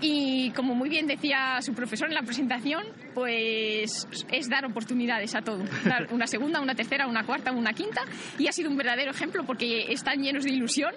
[0.01, 5.43] y como muy bien decía su profesor en la presentación, pues es dar oportunidades a
[5.43, 5.65] todo.
[5.85, 8.03] Dar una segunda, una tercera, una cuarta, una quinta
[8.39, 10.93] y ha sido un verdadero ejemplo porque están llenos de ilusión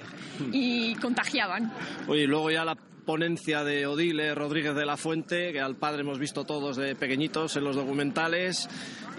[0.52, 1.72] y contagiaban.
[2.08, 6.18] Oye, luego ya la ponencia de Odile Rodríguez de la Fuente, que al padre hemos
[6.18, 8.68] visto todos de pequeñitos en los documentales,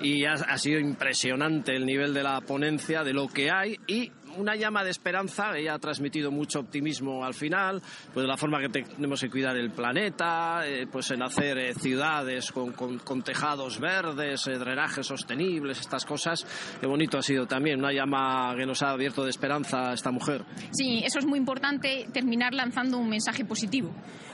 [0.02, 4.10] y ha, ha, sido impresionante el nivel de la ponencia, de lo que hay, y
[4.36, 8.60] una llama de esperanza, ella ha transmitido mucho optimismo al final, pues de la forma
[8.60, 13.78] que tenemos que cuidar el planeta, eh, pues en hacer eh, ciudades con, con, tejados
[13.78, 16.46] verdes, eh, drenajes sostenibles, estas cosas.
[16.80, 20.10] Qué bonito ha sido también, una llama que nos ha abierto de esperanza a esta
[20.10, 20.44] mujer.
[20.72, 23.92] Sí, eso es muy importante, terminar lanzando un mensaje positivo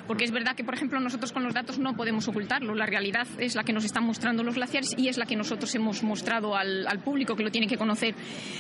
[0.09, 2.75] porque es verdad que, por ejemplo, nosotros con los datos no podemos ocultarlo.
[2.75, 5.73] La realidad es la que nos están mostrando los glaciares y es la que nosotros
[5.75, 8.15] hemos mostrado al, público que lo tiene que conocer.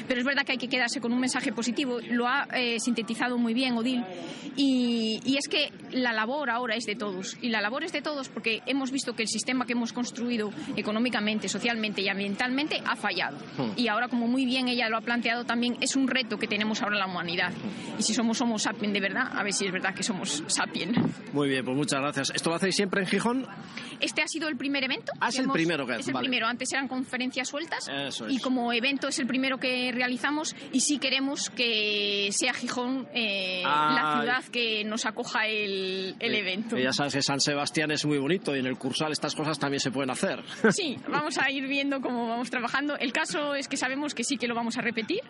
[0.06, 2.00] Pero es verdad que hay que quedarse con un mensaje positivo.
[2.10, 4.04] Lo ha eh, sintetizado muy bien Odil.
[4.56, 7.36] Y, y, es que la labor ahora es de todos.
[7.40, 10.50] Y la labor es de todos porque hemos visto que el sistema que hemos construido
[10.76, 13.38] económicamente, socialmente y ambientalmente ha fallado.
[13.56, 13.72] Hmm.
[13.76, 16.82] Y ahora, como muy bien ella lo ha planteado también, es un reto que tenemos
[16.82, 17.52] ahora en la humanidad.
[17.98, 20.96] Y si somos Homo sapiens de verdad, a ver si es verdad que somos sapiens.
[21.32, 22.32] Muy bien, pues muchas gracias.
[22.34, 23.46] ¿Esto lo hacéis siempre en Gijón?
[24.00, 25.12] Este ha sido el primer evento.
[25.20, 26.46] Ah, es el primero que Es el primero.
[26.46, 27.90] Antes eran conferencias sueltas.
[28.28, 33.62] Y como evento es el primero que realizamos y sí queremos que sea Gijón eh,
[33.64, 36.78] la ciudad que nos acoja el, el evento.
[36.78, 39.80] ya sabes que San Sebastián es muy bonito y en el Cursal estas cosas también
[39.80, 40.42] se pueden hacer.
[40.70, 42.96] Sí, vamos a ir viendo cómo vamos trabajando.
[42.98, 45.20] El caso es que sabemos que sí que lo vamos a repetir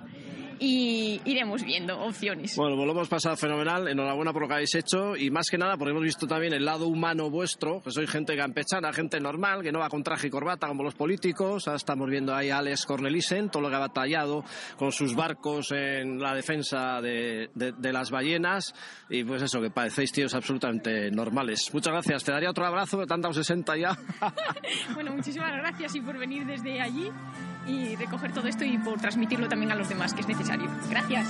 [0.59, 2.57] y iremos viendo opciones.
[2.57, 3.89] Bueno, pues lo hemos pasado fenomenal.
[3.89, 6.65] Enhorabuena por lo que habéis hecho y más que nada porque hemos visto también el
[6.65, 10.31] lado humano vuestro, que sois gente campechana, gente normal, que no va con traje y
[10.31, 11.69] corbata como los políticos.
[11.69, 14.45] Ahora estamos viendo ahí a Alex Cornelissen, todo lo que ha batallado
[14.77, 18.75] con sus barcos en la defensa de, de, las ballenas
[19.09, 21.71] y pues eso, que parecéis tíos absolutamente normales.
[21.73, 22.25] Muchas gracias.
[22.25, 23.97] Te daría otro abrazo, que te han dado 60 ya.
[24.95, 27.11] bueno, muchísimas gracias y por venir desde allí
[27.69, 30.69] y recoger todo esto y por transmitirlo también a los demás, que es necesario.
[30.89, 31.27] Gracias.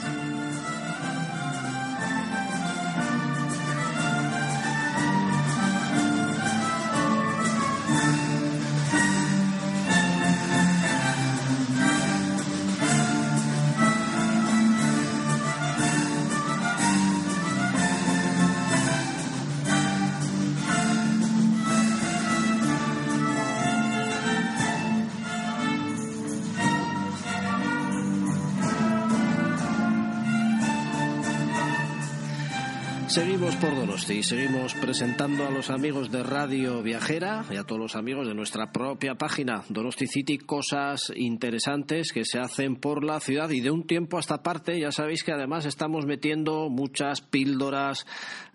[33.19, 37.97] Seguimos por Donosti, seguimos presentando a los amigos de Radio Viajera y a todos los
[37.97, 43.51] amigos de nuestra propia página Donosti City cosas interesantes que se hacen por la ciudad
[43.51, 48.07] y de un tiempo a esta parte ya sabéis que además estamos metiendo muchas píldoras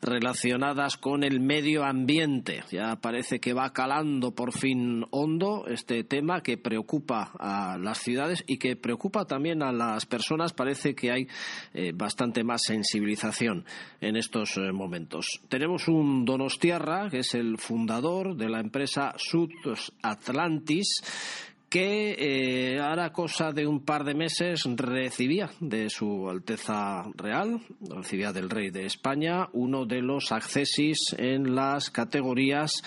[0.04, 2.64] relacionadas con el medio ambiente.
[2.72, 8.44] Ya parece que va calando por fin hondo este tema que preocupa a las ciudades
[8.48, 10.54] y que preocupa también a las personas.
[10.54, 11.28] Parece que hay
[11.74, 13.66] eh, bastante más sensibilización
[14.02, 15.42] en estos eh, momentos.
[15.50, 19.52] Tenemos un Donostiarra, que es el fundador de la empresa Sud
[20.02, 21.02] Atlantis,
[21.74, 28.32] que eh, ahora cosa de un par de meses recibía de su Alteza Real, recibía
[28.32, 32.84] del Rey de España, uno de los accesis en las categorías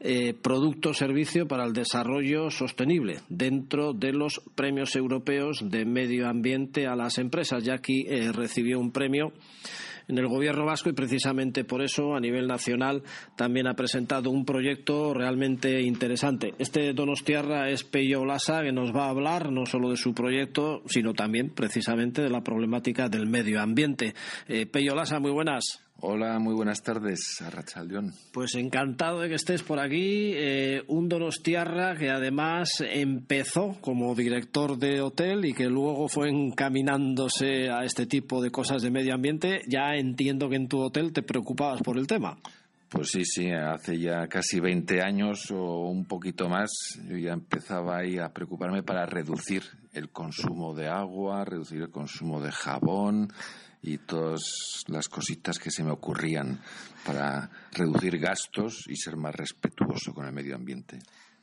[0.00, 6.94] eh, producto-servicio para el desarrollo sostenible dentro de los premios europeos de medio ambiente a
[6.94, 7.64] las empresas.
[7.64, 9.32] Ya aquí eh, recibió un premio
[10.08, 13.02] en el gobierno vasco y precisamente por eso a nivel nacional
[13.36, 16.54] también ha presentado un proyecto realmente interesante.
[16.58, 20.82] Este Donostiarra es Peyo Lasa que nos va a hablar no solo de su proyecto
[20.86, 24.14] sino también precisamente de la problemática del medio ambiente.
[24.48, 25.85] Eh, Peyo Lasa, muy buenas.
[26.00, 28.12] Hola, muy buenas tardes, Arrachaldeón.
[28.30, 30.32] Pues encantado de que estés por aquí.
[30.34, 37.70] Eh, un Donostiarra que además empezó como director de hotel y que luego fue encaminándose
[37.70, 39.62] a este tipo de cosas de medio ambiente.
[39.68, 42.36] Ya entiendo que en tu hotel te preocupabas por el tema.
[42.90, 46.70] Pues sí, sí, hace ya casi 20 años o un poquito más,
[47.08, 52.40] yo ya empezaba ahí a preocuparme para reducir el consumo de agua, reducir el consumo
[52.40, 53.32] de jabón,
[53.86, 56.60] y todas las cositas que se me ocurrían
[57.04, 60.98] para reducir gastos y ser más respetuoso con el medio ambiente.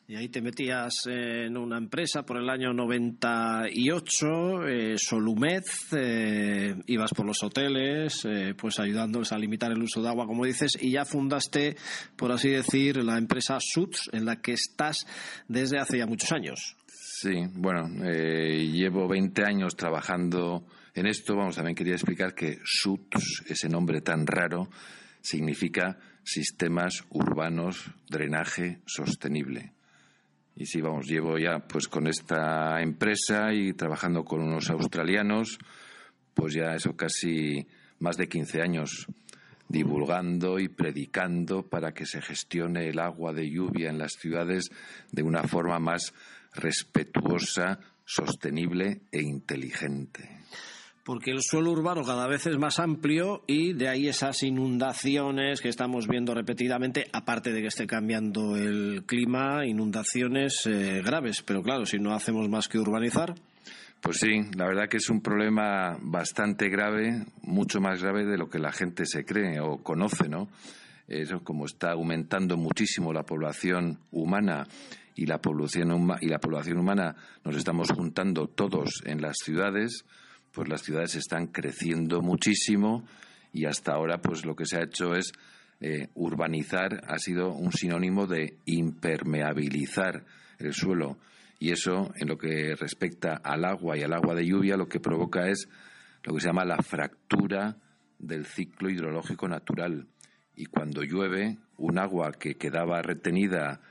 [0.06, 5.64] Y ahí te metías en una empresa por el año 98, eh, Solumed,
[5.96, 10.44] eh, ibas por los hoteles, eh, pues ayudándoles a limitar el uso de agua, como
[10.44, 11.78] dices, y ya fundaste,
[12.18, 15.08] por así decir, la empresa SUTS, en la que estás
[15.48, 16.76] desde hace ya muchos años.
[16.86, 23.68] Sí, bueno, llevo 20 años trabajando en esto, vamos, también quería explicar que SUTS, ese
[23.68, 24.70] nombre tan raro,
[25.22, 29.74] significa Sistemas Urbanos Drenaje Sostenible.
[30.56, 35.58] Y sí, vamos, llevo ya pues con esta empresa y trabajando con unos australianos,
[36.36, 37.66] pues ya eso casi
[37.98, 39.08] más de 15 años
[39.68, 44.70] divulgando y predicando para que se gestione el agua de lluvia en las ciudades
[45.12, 46.14] de una forma más
[46.54, 50.44] respetuosa, sostenible e inteligente
[51.04, 55.70] porque el suelo urbano cada vez es más amplio y de ahí esas inundaciones que
[55.70, 61.42] estamos viendo repetidamente, aparte de que esté cambiando el clima, inundaciones eh, graves.
[61.42, 63.36] Pero claro, si no hacemos más que urbanizar.
[64.02, 68.50] Pues sí, la verdad que es un problema bastante grave, mucho más grave de lo
[68.50, 70.50] que la gente se cree o conoce, ¿no?
[71.08, 74.68] Eso como está aumentando muchísimo la población humana
[75.16, 80.06] y la población, y la población humana nos estamos juntando todos en las ciudades,
[80.54, 83.06] pues las ciudades están creciendo muchísimo
[83.52, 85.34] y hasta ahora pues lo que se ha hecho es
[85.82, 90.24] eh, urbanizar ha sido un sinónimo de impermeabilizar
[90.60, 91.18] el suelo.
[91.60, 95.00] Y eso en lo que respecta al agua y al agua de lluvia lo que
[95.00, 95.68] provoca es
[96.24, 97.78] lo que se llama la fractura
[98.20, 100.08] del ciclo hidrológico natural.
[100.56, 103.82] Y cuando llueve un agua que quedaba retenida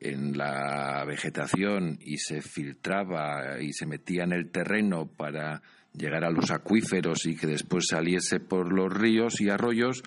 [0.00, 5.62] en la vegetación y se filtraba y se metía en el terreno para
[5.96, 10.02] llegar a los acuíferos y que después saliese por los ríos y arroyos,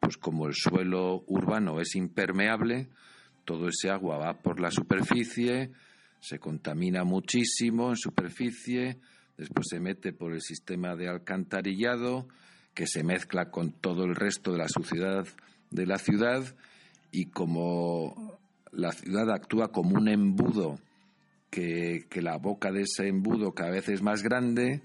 [0.00, 2.88] pues como el suelo urbano es impermeable,
[3.44, 5.70] todo ese agua va por la superficie,
[6.20, 8.98] se contamina muchísimo en superficie,
[9.36, 12.28] después se mete por el sistema de alcantarillado,
[12.74, 15.26] que se mezcla con todo el resto de la suciedad
[15.70, 16.44] de la ciudad
[17.10, 18.38] y como
[18.70, 20.78] la ciudad actúa como un embudo,
[21.50, 24.82] que, que la boca de ese embudo cada vez es más grande,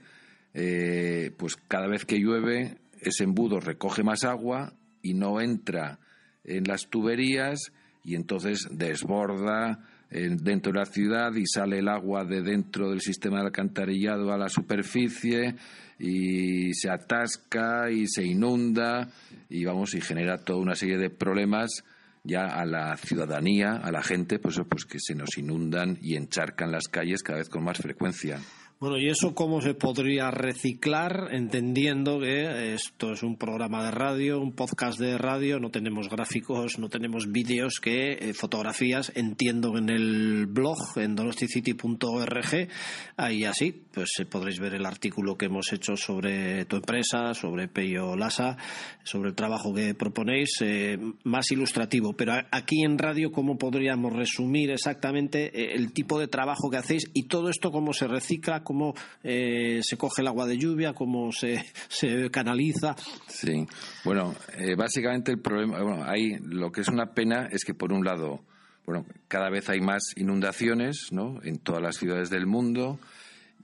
[0.53, 5.99] eh, pues cada vez que llueve ese embudo recoge más agua y no entra
[6.43, 7.71] en las tuberías
[8.03, 13.39] y entonces desborda dentro de la ciudad y sale el agua de dentro del sistema
[13.39, 15.55] de alcantarillado a la superficie
[15.97, 19.09] y se atasca y se inunda
[19.49, 21.83] y vamos y genera toda una serie de problemas
[22.23, 26.71] ya a la ciudadanía, a la gente, pues, pues que se nos inundan y encharcan
[26.71, 28.39] las calles cada vez con más frecuencia.
[28.79, 34.41] Bueno, ¿y eso cómo se podría reciclar entendiendo que esto es un programa de radio,
[34.41, 39.89] un podcast de radio, no tenemos gráficos, no tenemos vídeos, que eh, fotografías, entiendo en
[39.89, 42.67] el blog, en donosticity.org,
[43.15, 47.69] ahí así, pues eh, podréis ver el artículo que hemos hecho sobre tu empresa, sobre
[47.69, 48.57] Peyo Lasa,
[49.03, 52.17] sobre el trabajo que proponéis, eh, más ilustrativo.
[52.17, 57.27] Pero aquí en radio, ¿cómo podríamos resumir exactamente el tipo de trabajo que hacéis y
[57.27, 58.62] todo esto cómo se recicla?
[58.63, 62.95] Cómo eh, se coge el agua de lluvia, cómo se, se canaliza.
[63.27, 63.65] Sí,
[64.03, 67.93] bueno, eh, básicamente el problema, bueno, hay, lo que es una pena es que por
[67.93, 68.41] un lado,
[68.85, 71.41] bueno, cada vez hay más inundaciones, ¿no?
[71.43, 72.99] En todas las ciudades del mundo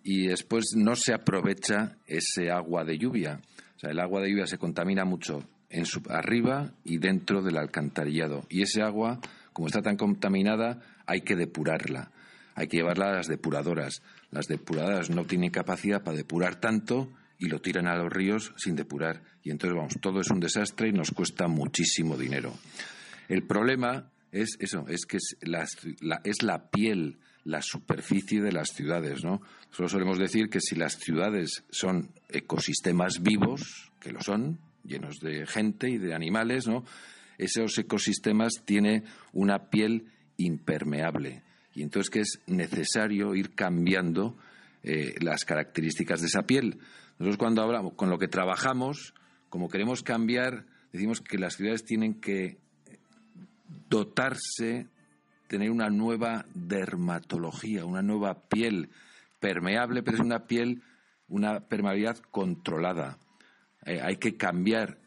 [0.04, 3.42] y después no se aprovecha ese agua de lluvia.
[3.76, 8.46] O sea, el agua de lluvia se contamina mucho en arriba y dentro del alcantarillado.
[8.50, 9.20] Y ese agua,
[9.54, 12.12] como está tan contaminada, hay que depurarla
[12.60, 14.02] hay que llevarla a las depuradoras.
[14.32, 18.76] Las depuradoras no tienen capacidad para depurar tanto y lo tiran a los ríos sin
[18.76, 19.24] depurar.
[19.44, 22.54] Y entonces, vamos, todo es un desastre y nos cuesta muchísimo dinero.
[23.28, 25.66] El problema es eso, es que es la,
[26.24, 29.42] es la piel, la superficie de las ciudades, ¿no?
[29.72, 35.46] Solo solemos decir que si las ciudades son ecosistemas vivos, que lo son, llenos de
[35.48, 36.84] gente y de animales, ¿no?
[37.38, 41.44] Esos ecosistemas tienen una piel impermeable.
[41.74, 44.38] Y entonces que es necesario ir cambiando
[44.84, 46.80] eh, las características de esa piel.
[47.18, 49.14] Nosotros cuando hablamos, con lo que trabajamos,
[49.50, 52.58] como queremos cambiar, decimos que las ciudades tienen que
[53.90, 54.88] dotarse,
[55.48, 58.90] tener una nueva dermatología, una nueva piel
[59.40, 60.84] permeable, pero es una piel,
[61.28, 63.18] una permeabilidad controlada.
[63.86, 64.98] Eh, hay que cambiar,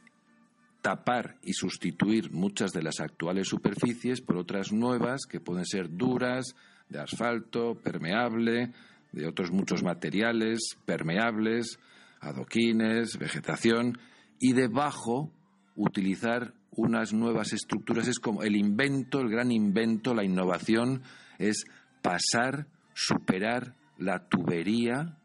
[0.83, 6.57] tapar y sustituir muchas de las actuales superficies por otras nuevas que pueden ser duras,
[6.89, 8.73] de asfalto, permeable,
[9.13, 11.79] de otros muchos materiales, permeables,
[12.21, 13.99] adoquines, vegetación,
[14.39, 15.31] y debajo
[15.77, 18.09] utilizar unas nuevas estructuras.
[18.09, 21.03] Es como el invento, el gran invento, la innovación,
[21.39, 21.65] es
[22.03, 25.17] pasar, superar la tubería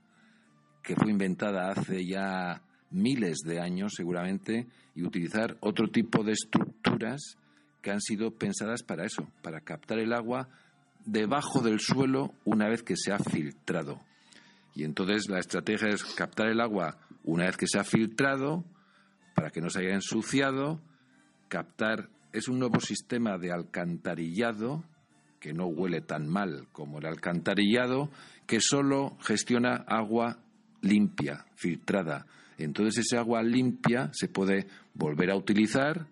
[0.84, 7.38] que fue inventada hace ya miles de años seguramente y utilizar otro tipo de estructuras
[7.82, 10.50] que han sido pensadas para eso, para captar el agua
[11.06, 14.02] debajo del suelo una vez que se ha filtrado.
[14.76, 18.64] Y entonces la estrategia es captar el agua una vez que se ha filtrado
[19.36, 20.82] para que no se haya ensuciado,
[21.48, 24.84] captar es un nuevo sistema de alcantarillado
[25.40, 28.10] que no huele tan mal como el alcantarillado,
[28.46, 30.40] que solo gestiona agua
[30.82, 32.26] limpia, filtrada.
[32.58, 36.08] Entonces ese agua limpia se puede volver a utilizar,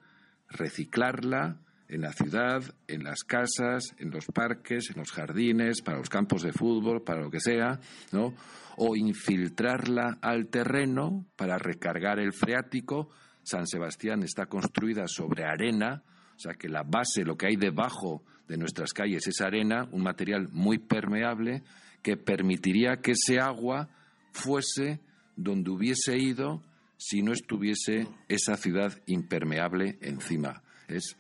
[0.50, 6.10] reciclarla en la ciudad, en las casas, en los parques, en los jardines, para los
[6.10, 7.80] campos de fútbol, para lo que sea,
[8.12, 8.34] ¿no?
[8.78, 13.10] O infiltrarla al terreno para recargar el freático.
[13.44, 16.04] San Sebastián está construida sobre arena,
[16.36, 20.04] o sea que la base, lo que hay debajo de nuestras calles es arena, un
[20.04, 21.64] material muy permeable
[22.02, 23.90] que permitiría que ese agua
[24.32, 25.00] fuese
[25.36, 26.62] donde hubiese ido
[26.98, 30.64] si no estuviese esa ciudad impermeable encima.
[30.88, 31.18] Es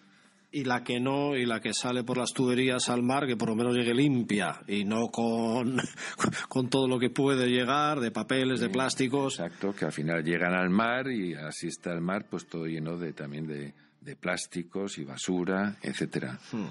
[0.56, 3.50] y la que no y la que sale por las tuberías al mar que por
[3.50, 5.82] lo menos llegue limpia y no con,
[6.48, 9.38] con todo lo que puede llegar de papeles, de plásticos.
[9.38, 12.98] Exacto, que al final llegan al mar y así está el mar pues todo lleno
[12.98, 13.74] de también de,
[14.06, 16.40] de plásticos y basura, etcétera.
[16.52, 16.68] Hmm.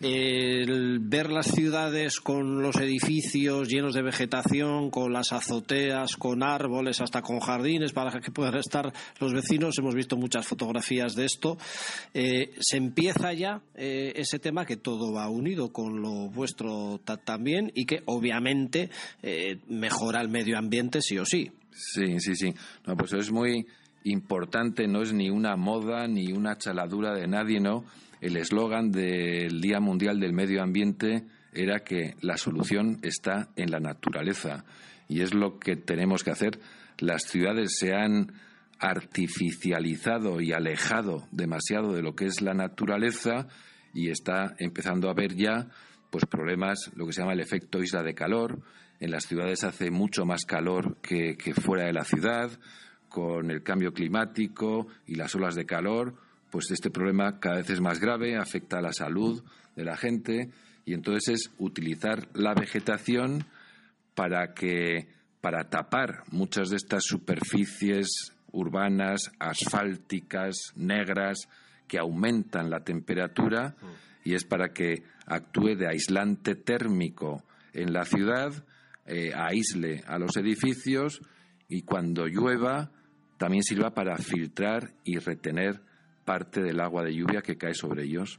[0.00, 7.00] El ver las ciudades con los edificios llenos de vegetación, con las azoteas, con árboles,
[7.00, 11.58] hasta con jardines para que puedan estar los vecinos, hemos visto muchas fotografías de esto.
[12.14, 17.72] Eh, se empieza ya eh, ese tema que todo va unido con lo vuestro también
[17.74, 18.88] y que obviamente
[19.22, 21.50] eh, mejora el medio ambiente sí o sí.
[21.72, 22.54] Sí, sí, sí.
[22.86, 23.66] No, pues es muy
[24.10, 27.84] importante, no es ni una moda ni una chaladura de nadie, ¿no?
[28.20, 33.80] El eslogan del Día Mundial del Medio Ambiente era que la solución está en la
[33.80, 34.64] naturaleza
[35.08, 36.58] y es lo que tenemos que hacer.
[36.98, 38.32] Las ciudades se han
[38.80, 43.48] artificializado y alejado demasiado de lo que es la naturaleza
[43.94, 45.68] y está empezando a haber ya
[46.10, 48.60] pues problemas, lo que se llama el efecto isla de calor.
[49.00, 52.50] En las ciudades hace mucho más calor que, que fuera de la ciudad
[53.08, 56.14] con el cambio climático y las olas de calor,
[56.50, 59.42] pues este problema cada vez es más grave, afecta a la salud
[59.76, 60.50] de la gente
[60.84, 63.44] y entonces es utilizar la vegetación
[64.14, 65.08] para que
[65.40, 71.48] para tapar muchas de estas superficies urbanas, asfálticas, negras,
[71.86, 73.76] que aumentan la temperatura
[74.24, 78.52] y es para que actúe de aislante térmico en la ciudad,
[79.06, 81.20] eh, aísle a los edificios
[81.68, 82.90] y cuando llueva
[83.38, 85.80] también sirva para filtrar y retener
[86.24, 88.38] parte del agua de lluvia que cae sobre ellos.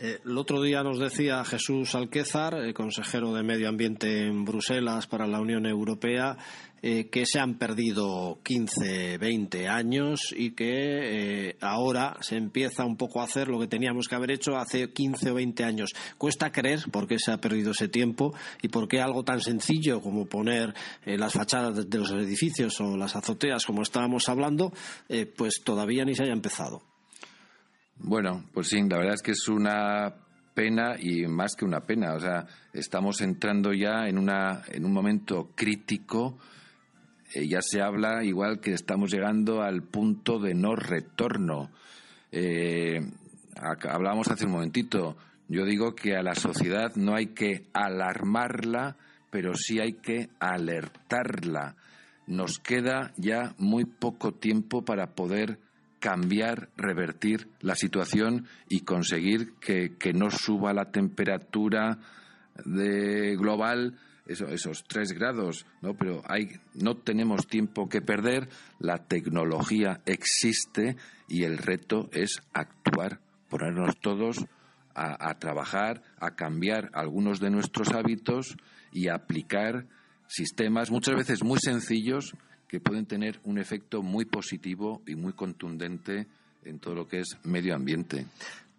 [0.00, 5.08] Eh, el otro día nos decía Jesús Alquézar, el consejero de Medio Ambiente en Bruselas
[5.08, 6.36] para la Unión Europea,
[6.82, 12.96] eh, que se han perdido 15, 20 años y que eh, ahora se empieza un
[12.96, 15.90] poco a hacer lo que teníamos que haber hecho hace 15 o 20 años.
[16.16, 18.32] Cuesta creer por qué se ha perdido ese tiempo
[18.62, 20.74] y por qué algo tan sencillo como poner
[21.06, 24.72] las fachadas de los edificios o las azoteas, como estábamos hablando,
[25.36, 26.87] pues todavía ni se haya empezado.
[28.00, 30.14] Bueno, pues sí, la verdad es que es una
[30.54, 32.14] pena y más que una pena.
[32.14, 36.38] O sea, estamos entrando ya en, una, en un momento crítico.
[37.34, 41.70] Eh, ya se habla igual que estamos llegando al punto de no retorno.
[42.32, 43.00] Eh,
[43.88, 45.16] hablábamos hace un momentito,
[45.48, 48.96] yo digo que a la sociedad no hay que alarmarla,
[49.30, 51.76] pero sí hay que alertarla.
[52.26, 55.58] Nos queda ya muy poco tiempo para poder
[55.98, 61.98] cambiar, revertir la situación y conseguir que, no suba la temperatura
[62.64, 65.94] global esos tres grados, ¿no?
[65.94, 70.96] Pero hay, no tenemos tiempo que perder, la tecnología existe
[71.28, 74.44] y el reto es actuar, ponernos todos
[74.94, 78.56] a, a trabajar, a cambiar algunos de nuestros hábitos
[78.92, 79.86] y aplicar
[80.26, 82.34] sistemas muchas veces muy sencillos
[82.68, 86.26] que pueden tener un efecto muy positivo y muy contundente
[86.64, 88.26] en todo lo que es medio ambiente.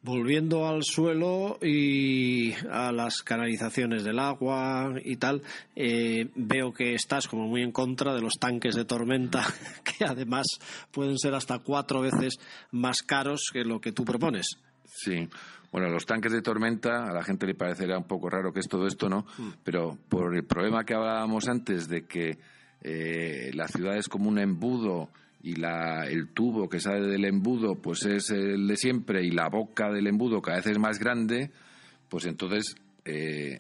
[0.02, 5.42] Volviendo al suelo y a las canalizaciones del agua y tal,
[5.76, 9.46] eh, veo que estás como muy en contra de los tanques de tormenta,
[9.84, 10.46] que además
[10.92, 12.40] pueden ser hasta cuatro veces
[12.72, 14.58] más caros que lo que tú propones.
[14.86, 15.28] Sí.
[15.72, 18.68] Bueno, los tanques de tormenta, a la gente le parecerá un poco raro que es
[18.68, 19.26] todo esto, ¿no?
[19.38, 19.50] Mm.
[19.64, 22.40] Pero por el problema que hablábamos antes de que
[22.82, 25.10] eh, la ciudad es como un embudo
[25.42, 29.50] y la, el tubo que sale del embudo pues es el de siempre y la
[29.50, 31.52] boca del embudo cada vez es más grande,
[32.10, 32.76] pues entonces
[33.06, 33.60] eh,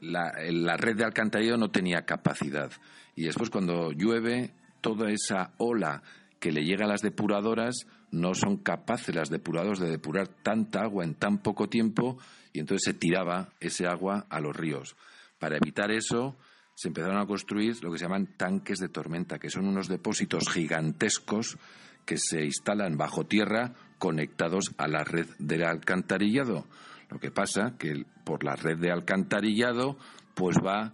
[0.00, 2.70] la, la, red de alcantarillado no tenía capacidad.
[3.14, 6.02] Y después cuando llueve, toda esa ola
[6.38, 11.04] que le llega a las depuradoras no son capaces las depuradoras de depurar tanta agua
[11.04, 12.18] en tan poco tiempo
[12.52, 14.96] y entonces se tiraba ese agua a los ríos.
[15.38, 16.36] Para evitar eso,
[16.76, 20.50] se empezaron a construir lo que se llaman tanques de tormenta, que son unos depósitos
[20.50, 21.56] gigantescos
[22.04, 26.66] que se instalan bajo tierra conectados a la red del alcantarillado.
[27.08, 29.96] Lo que pasa que por la red de alcantarillado
[30.34, 30.92] pues va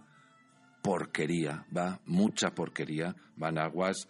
[0.81, 4.07] porquería, va mucha porquería, van aguas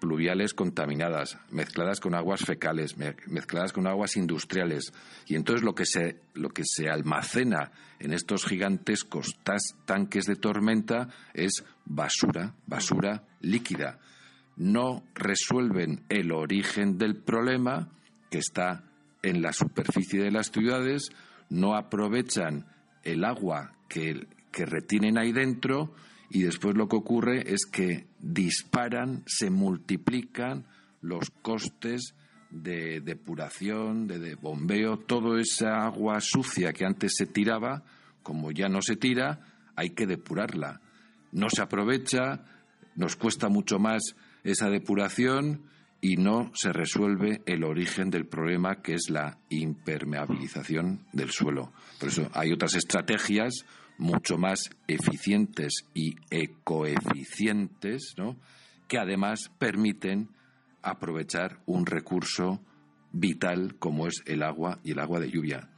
[0.00, 4.92] pluviales contaminadas, mezcladas con aguas fecales, mezcladas con aguas industriales.
[5.26, 7.70] Y entonces lo que se, lo que se almacena
[8.00, 9.38] en estos gigantescos
[9.84, 13.98] tanques de tormenta es basura, basura líquida.
[14.56, 17.90] No resuelven el origen del problema,
[18.30, 18.84] que está
[19.22, 21.10] en la superficie de las ciudades,
[21.50, 22.66] no aprovechan
[23.04, 25.94] el agua que, que retienen ahí dentro
[26.30, 30.64] y después lo que ocurre es que disparan, se multiplican
[31.02, 32.14] los costes
[32.50, 37.82] de depuración, de, bombeo, toda esa agua sucia que antes se tiraba,
[38.22, 39.40] como ya no se tira,
[39.74, 40.80] hay que depurarla.
[41.32, 42.44] No se aprovecha,
[42.94, 44.14] nos cuesta mucho más
[44.44, 45.64] esa depuración
[46.00, 51.72] y no se resuelve el origen del problema que es la impermeabilización del suelo.
[51.98, 53.64] Por eso hay otras estrategias
[54.00, 58.36] mucho más eficientes y ecoeficientes, ¿no?
[58.88, 60.30] que además permiten
[60.82, 62.60] aprovechar un recurso
[63.12, 65.68] vital como es el agua y el agua de lluvia.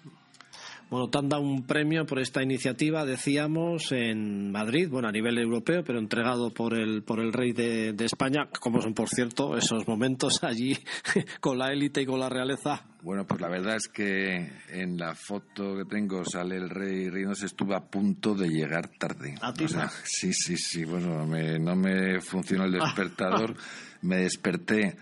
[0.93, 5.39] Bueno, te han dado un premio por esta iniciativa, decíamos, en Madrid, bueno, a nivel
[5.39, 9.89] europeo, pero entregado por el, por el rey de, España, como son, por cierto, esos
[9.89, 10.77] momentos allí
[11.41, 12.85] con la élite y con la realeza.
[13.01, 17.47] Bueno, pues la verdad es que en la foto que tengo sale el rey se
[17.47, 19.35] estuvo a punto de llegar tarde.
[19.41, 19.55] ¿A
[20.05, 23.55] sí, sí, sí, bueno, no me funcionó el despertador,
[24.03, 24.99] me desperté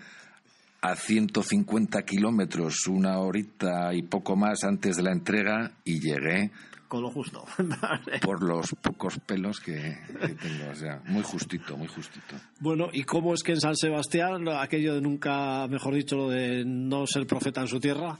[0.81, 6.51] a 150 kilómetros, una horita y poco más antes de la entrega y llegué
[6.91, 7.45] con lo justo.
[8.21, 9.97] por los pocos pelos que,
[10.41, 12.35] tengo, o sea, muy justito, muy justito.
[12.59, 16.65] Bueno, ¿y cómo es que en San Sebastián aquello de nunca, mejor dicho, lo de
[16.65, 18.19] no ser profeta en su tierra?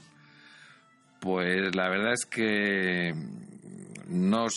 [1.20, 3.12] Pues la verdad es que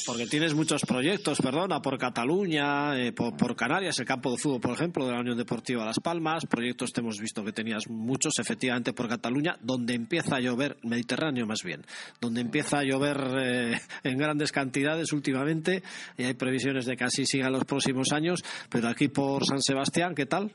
[0.05, 4.71] porque tienes muchos proyectos, perdona, por Cataluña, eh, por, Canarias, el campo de fútbol, por
[4.71, 6.45] ejemplo, de la Unión Deportiva Las Palmas.
[6.45, 11.45] Proyectos te hemos visto que tenías muchos, efectivamente, por Cataluña, donde empieza a llover, Mediterráneo
[11.45, 11.85] más bien,
[12.19, 15.83] donde empieza a llover eh, en grandes cantidades últimamente
[16.17, 18.43] y hay previsiones de que así siga los próximos años.
[18.69, 20.51] Pero aquí por San Sebastián, ¿qué tal?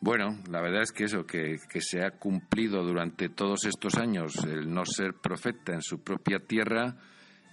[0.00, 4.36] Bueno, la verdad es que eso, que, que, se ha cumplido durante todos estos años
[4.44, 6.94] el no ser profeta en su propia tierra,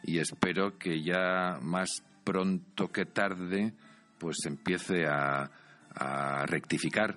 [0.06, 3.74] y espero que ya más pronto que tarde
[4.20, 5.50] pues empiece a,
[6.48, 7.16] rectificar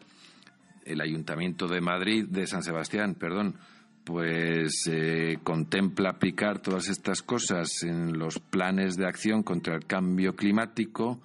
[0.85, 3.57] el Ayuntamiento de Madrid, de San Sebastián, perdón,
[4.05, 10.37] pues eh, contempla aplicar todas estas cosas en los planes de acción contra el cambio
[10.37, 11.21] climático,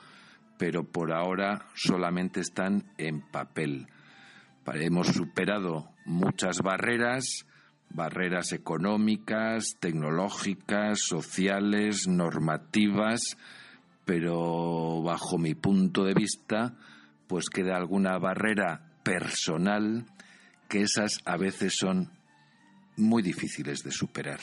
[0.57, 3.85] pero por ahora solamente están en papel.
[4.73, 7.45] Hemos superado muchas barreras,
[7.93, 13.37] barreras económicas, tecnológicas, sociales, normativas,
[14.05, 16.75] pero bajo mi punto de vista,
[17.27, 20.05] pues queda alguna barrera personal
[20.67, 22.09] que esas a veces son
[22.97, 24.39] muy difíciles de superar.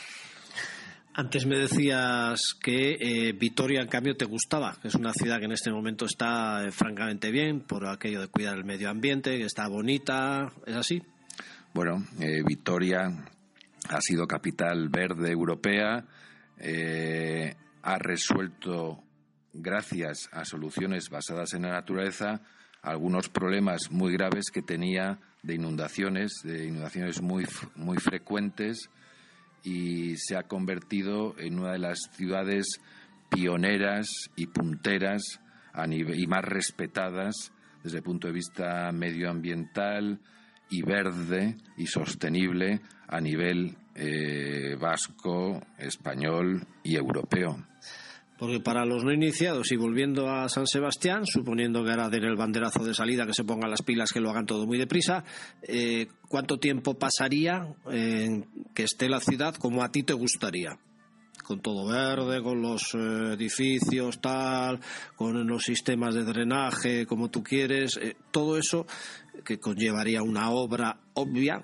[1.13, 5.47] Antes me decías que eh, Vitoria, en cambio, te gustaba, que es una ciudad que
[5.47, 9.45] en este momento está eh, francamente bien por aquello de cuidar el medio ambiente, que
[9.45, 10.53] está bonita.
[10.67, 11.03] ¿Es así?
[11.75, 13.09] Bueno, eh, Vitoria
[13.89, 16.05] ha sido capital verde europea,
[17.83, 19.03] ha resuelto,
[19.53, 22.43] gracias a soluciones basadas en la naturaleza,
[22.83, 28.91] algunos problemas muy graves que tenía de inundaciones, de inundaciones muy, muy frecuentes
[29.63, 32.67] y se ha convertido en una de las ciudades
[33.31, 35.41] pioneras y punteras
[35.87, 37.53] y más respetadas
[37.83, 40.21] desde el punto de vista medioambiental
[40.71, 47.57] y verde y sostenible a nivel eh, vasco, español y europeo.
[48.41, 52.37] Porque para los no iniciados y volviendo a San Sebastián, suponiendo que ahora den el
[52.37, 55.25] banderazo de salida, que se pongan las pilas, que lo hagan todo muy deprisa,
[55.63, 60.79] eh, ¿cuánto tiempo pasaría en que esté la ciudad como a ti te gustaría?
[61.45, 64.81] Con todo verde, con los eh, edificios, tal,
[65.17, 68.87] con los sistemas de drenaje, como tú quieres, eh, todo eso
[69.45, 71.63] que conllevaría una obra obvia,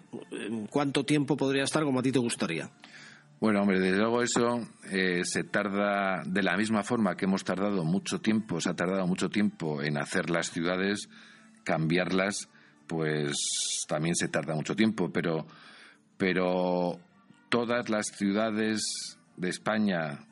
[0.71, 2.71] ¿cuánto tiempo podría estar como a ti te gustaría?
[3.39, 7.85] Bueno, hombre, desde luego eso eh, se tarda de la misma forma que hemos tardado
[7.85, 11.11] mucho tiempo, se ha tardado mucho tiempo en hacer las ciudades,
[11.63, 12.49] cambiarlas,
[12.87, 13.37] pues
[13.89, 15.47] también se tarda mucho tiempo, pero,
[16.17, 16.99] pero
[17.51, 20.25] todas las ciudades de España,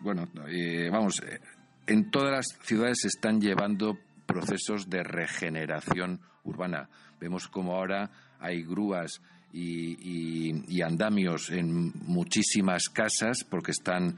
[0.00, 1.40] bueno, eh, vamos, eh,
[1.86, 3.98] en todas las ciudades se están llevando
[4.28, 6.88] procesos de regeneración urbana.
[7.18, 9.22] Vemos como ahora hay grúas
[9.52, 14.16] y, andamios en muchísimas casas porque están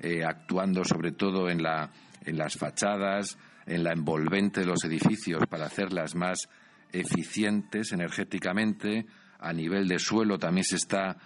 [0.00, 1.90] eh, actuando sobre todo en, la,
[2.24, 3.36] en las fachadas,
[3.66, 6.48] en la envolvente de los edificios para hacerlas más
[6.92, 9.06] eficientes energéticamente.
[9.40, 11.16] A nivel de suelo también se está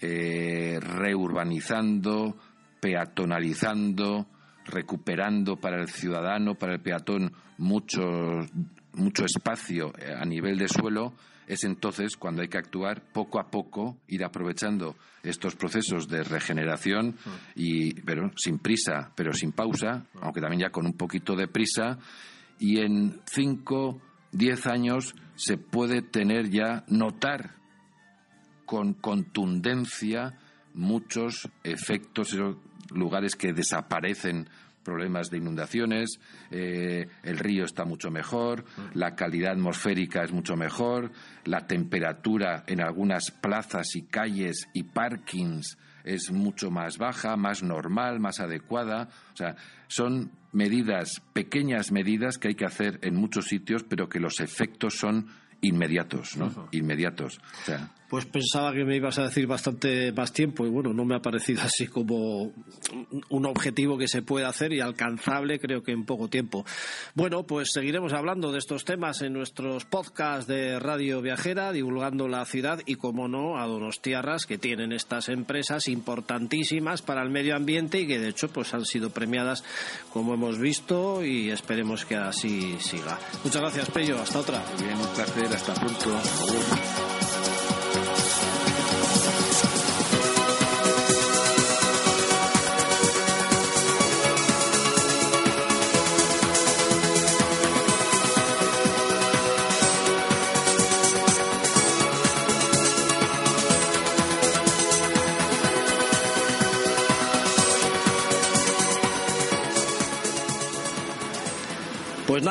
[0.00, 2.36] eh, reurbanizando,
[2.80, 4.26] peatonalizando,
[4.64, 8.02] recuperando para el ciudadano, para el peatón, mucho,
[8.94, 11.14] mucho espacio eh, a nivel de suelo
[11.46, 17.16] es entonces cuando hay que actuar poco a poco, ir aprovechando estos procesos de regeneración
[17.54, 21.98] y pero sin prisa, pero sin pausa, aunque también ya con un poquito de prisa.
[22.58, 24.00] Y en cinco,
[24.32, 27.56] diez años se puede tener ya notar
[28.64, 30.38] con contundencia
[30.72, 32.36] muchos efectos,
[32.94, 34.48] lugares que desaparecen
[34.84, 36.20] problemas de inundaciones,
[36.50, 41.10] eh, el río está mucho mejor, la calidad atmosférica es mucho mejor,
[41.44, 48.20] la temperatura en algunas plazas y calles y parkings es mucho más baja, más normal,
[48.20, 49.08] más adecuada.
[49.32, 49.56] O sea,
[49.88, 54.98] son medidas, pequeñas medidas que hay que hacer en muchos sitios, pero que los efectos
[54.98, 55.28] son
[55.66, 56.68] inmediatos, ¿no?
[56.72, 57.40] Inmediatos.
[57.62, 61.04] O sea, pues pensaba que me ibas a decir bastante más tiempo y bueno, no
[61.04, 62.52] me ha parecido así como
[63.28, 66.64] un objetivo que se puede hacer y alcanzable creo que en poco tiempo.
[67.14, 72.44] Bueno, pues seguiremos hablando de estos temas en nuestros podcasts de Radio Viajera, divulgando la
[72.44, 78.00] ciudad y, como no, a Donostiarras, que tienen estas empresas importantísimas para el medio ambiente
[78.00, 79.64] y que de hecho pues han sido premiadas
[80.12, 83.18] como hemos visto y esperemos que así siga.
[83.42, 84.20] Muchas gracias, Pello.
[84.20, 84.62] Hasta otra.
[84.78, 85.53] Bien, un placer.
[85.54, 87.13] Hasta pronto.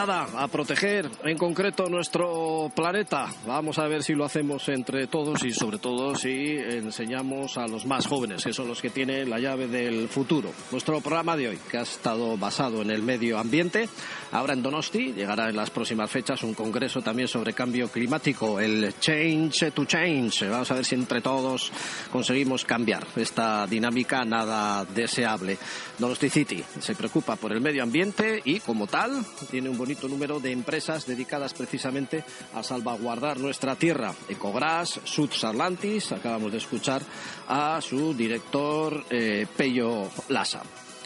[0.09, 3.29] A proteger en concreto nuestro planeta.
[3.47, 7.85] Vamos a ver si lo hacemos entre todos y sobre todo si enseñamos a los
[7.85, 10.51] más jóvenes, que son los que tienen la llave del futuro.
[10.71, 13.87] Nuestro programa de hoy, que ha estado basado en el medio ambiente,
[14.33, 18.95] ahora en Donosti, llegará en las próximas fechas un congreso también sobre cambio climático, el
[18.99, 20.49] Change to Change.
[20.49, 21.71] Vamos a ver si entre todos
[22.11, 25.57] conseguimos cambiar esta dinámica nada deseable.
[25.97, 30.39] Donosti City se preocupa por el medio ambiente y como tal tiene un bonito número
[30.39, 32.23] de empresas dedicadas precisamente
[32.55, 34.13] a salvaguardar nuestra tierra.
[34.27, 37.01] Ecogras, Suds Atlantis, acabamos de escuchar
[37.47, 40.63] a su director eh, Pello Lassa.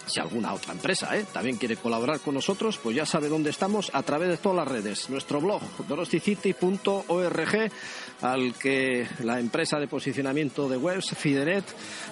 [0.08, 1.26] Si alguna otra empresa ¿eh?
[1.32, 4.68] también quiere colaborar con nosotros, pues ya sabe dónde estamos a través de todas las
[4.68, 5.10] redes.
[5.10, 7.72] Nuestro blog, donosticity.org,
[8.22, 11.66] al que la empresa de posicionamiento de webs, Fidenet,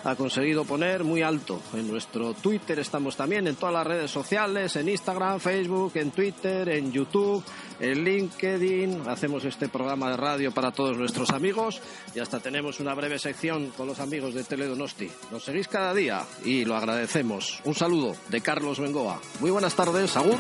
[0.04, 1.62] ha conseguido poner muy alto.
[1.74, 6.68] En nuestro Twitter estamos también, en todas las redes sociales, en Instagram, Facebook, en Twitter,
[6.70, 7.44] en YouTube,
[7.80, 9.08] en LinkedIn.
[9.08, 11.82] Hacemos este programa de radio para todos nuestros amigos
[12.14, 15.10] y hasta tenemos una breve sección con los amigos de Teledonosti.
[15.32, 17.62] Nos seguís cada día y lo agradecemos.
[17.64, 19.22] Un saludo de Carlos Bengoa.
[19.40, 20.40] Muy buenas tardes, Agur.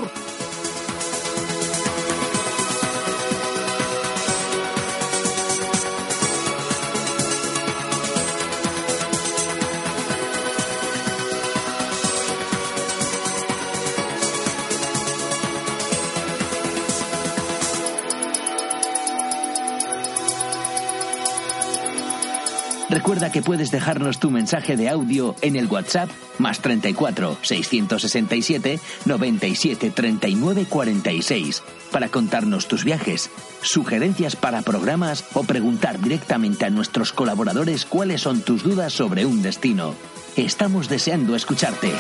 [23.15, 29.89] Recuerda que puedes dejarnos tu mensaje de audio en el WhatsApp más 34 667 97
[29.89, 31.63] 39 46
[31.93, 33.29] para contarnos tus viajes,
[33.61, 39.41] sugerencias para programas o preguntar directamente a nuestros colaboradores cuáles son tus dudas sobre un
[39.41, 39.95] destino.
[40.35, 41.93] Estamos deseando escucharte.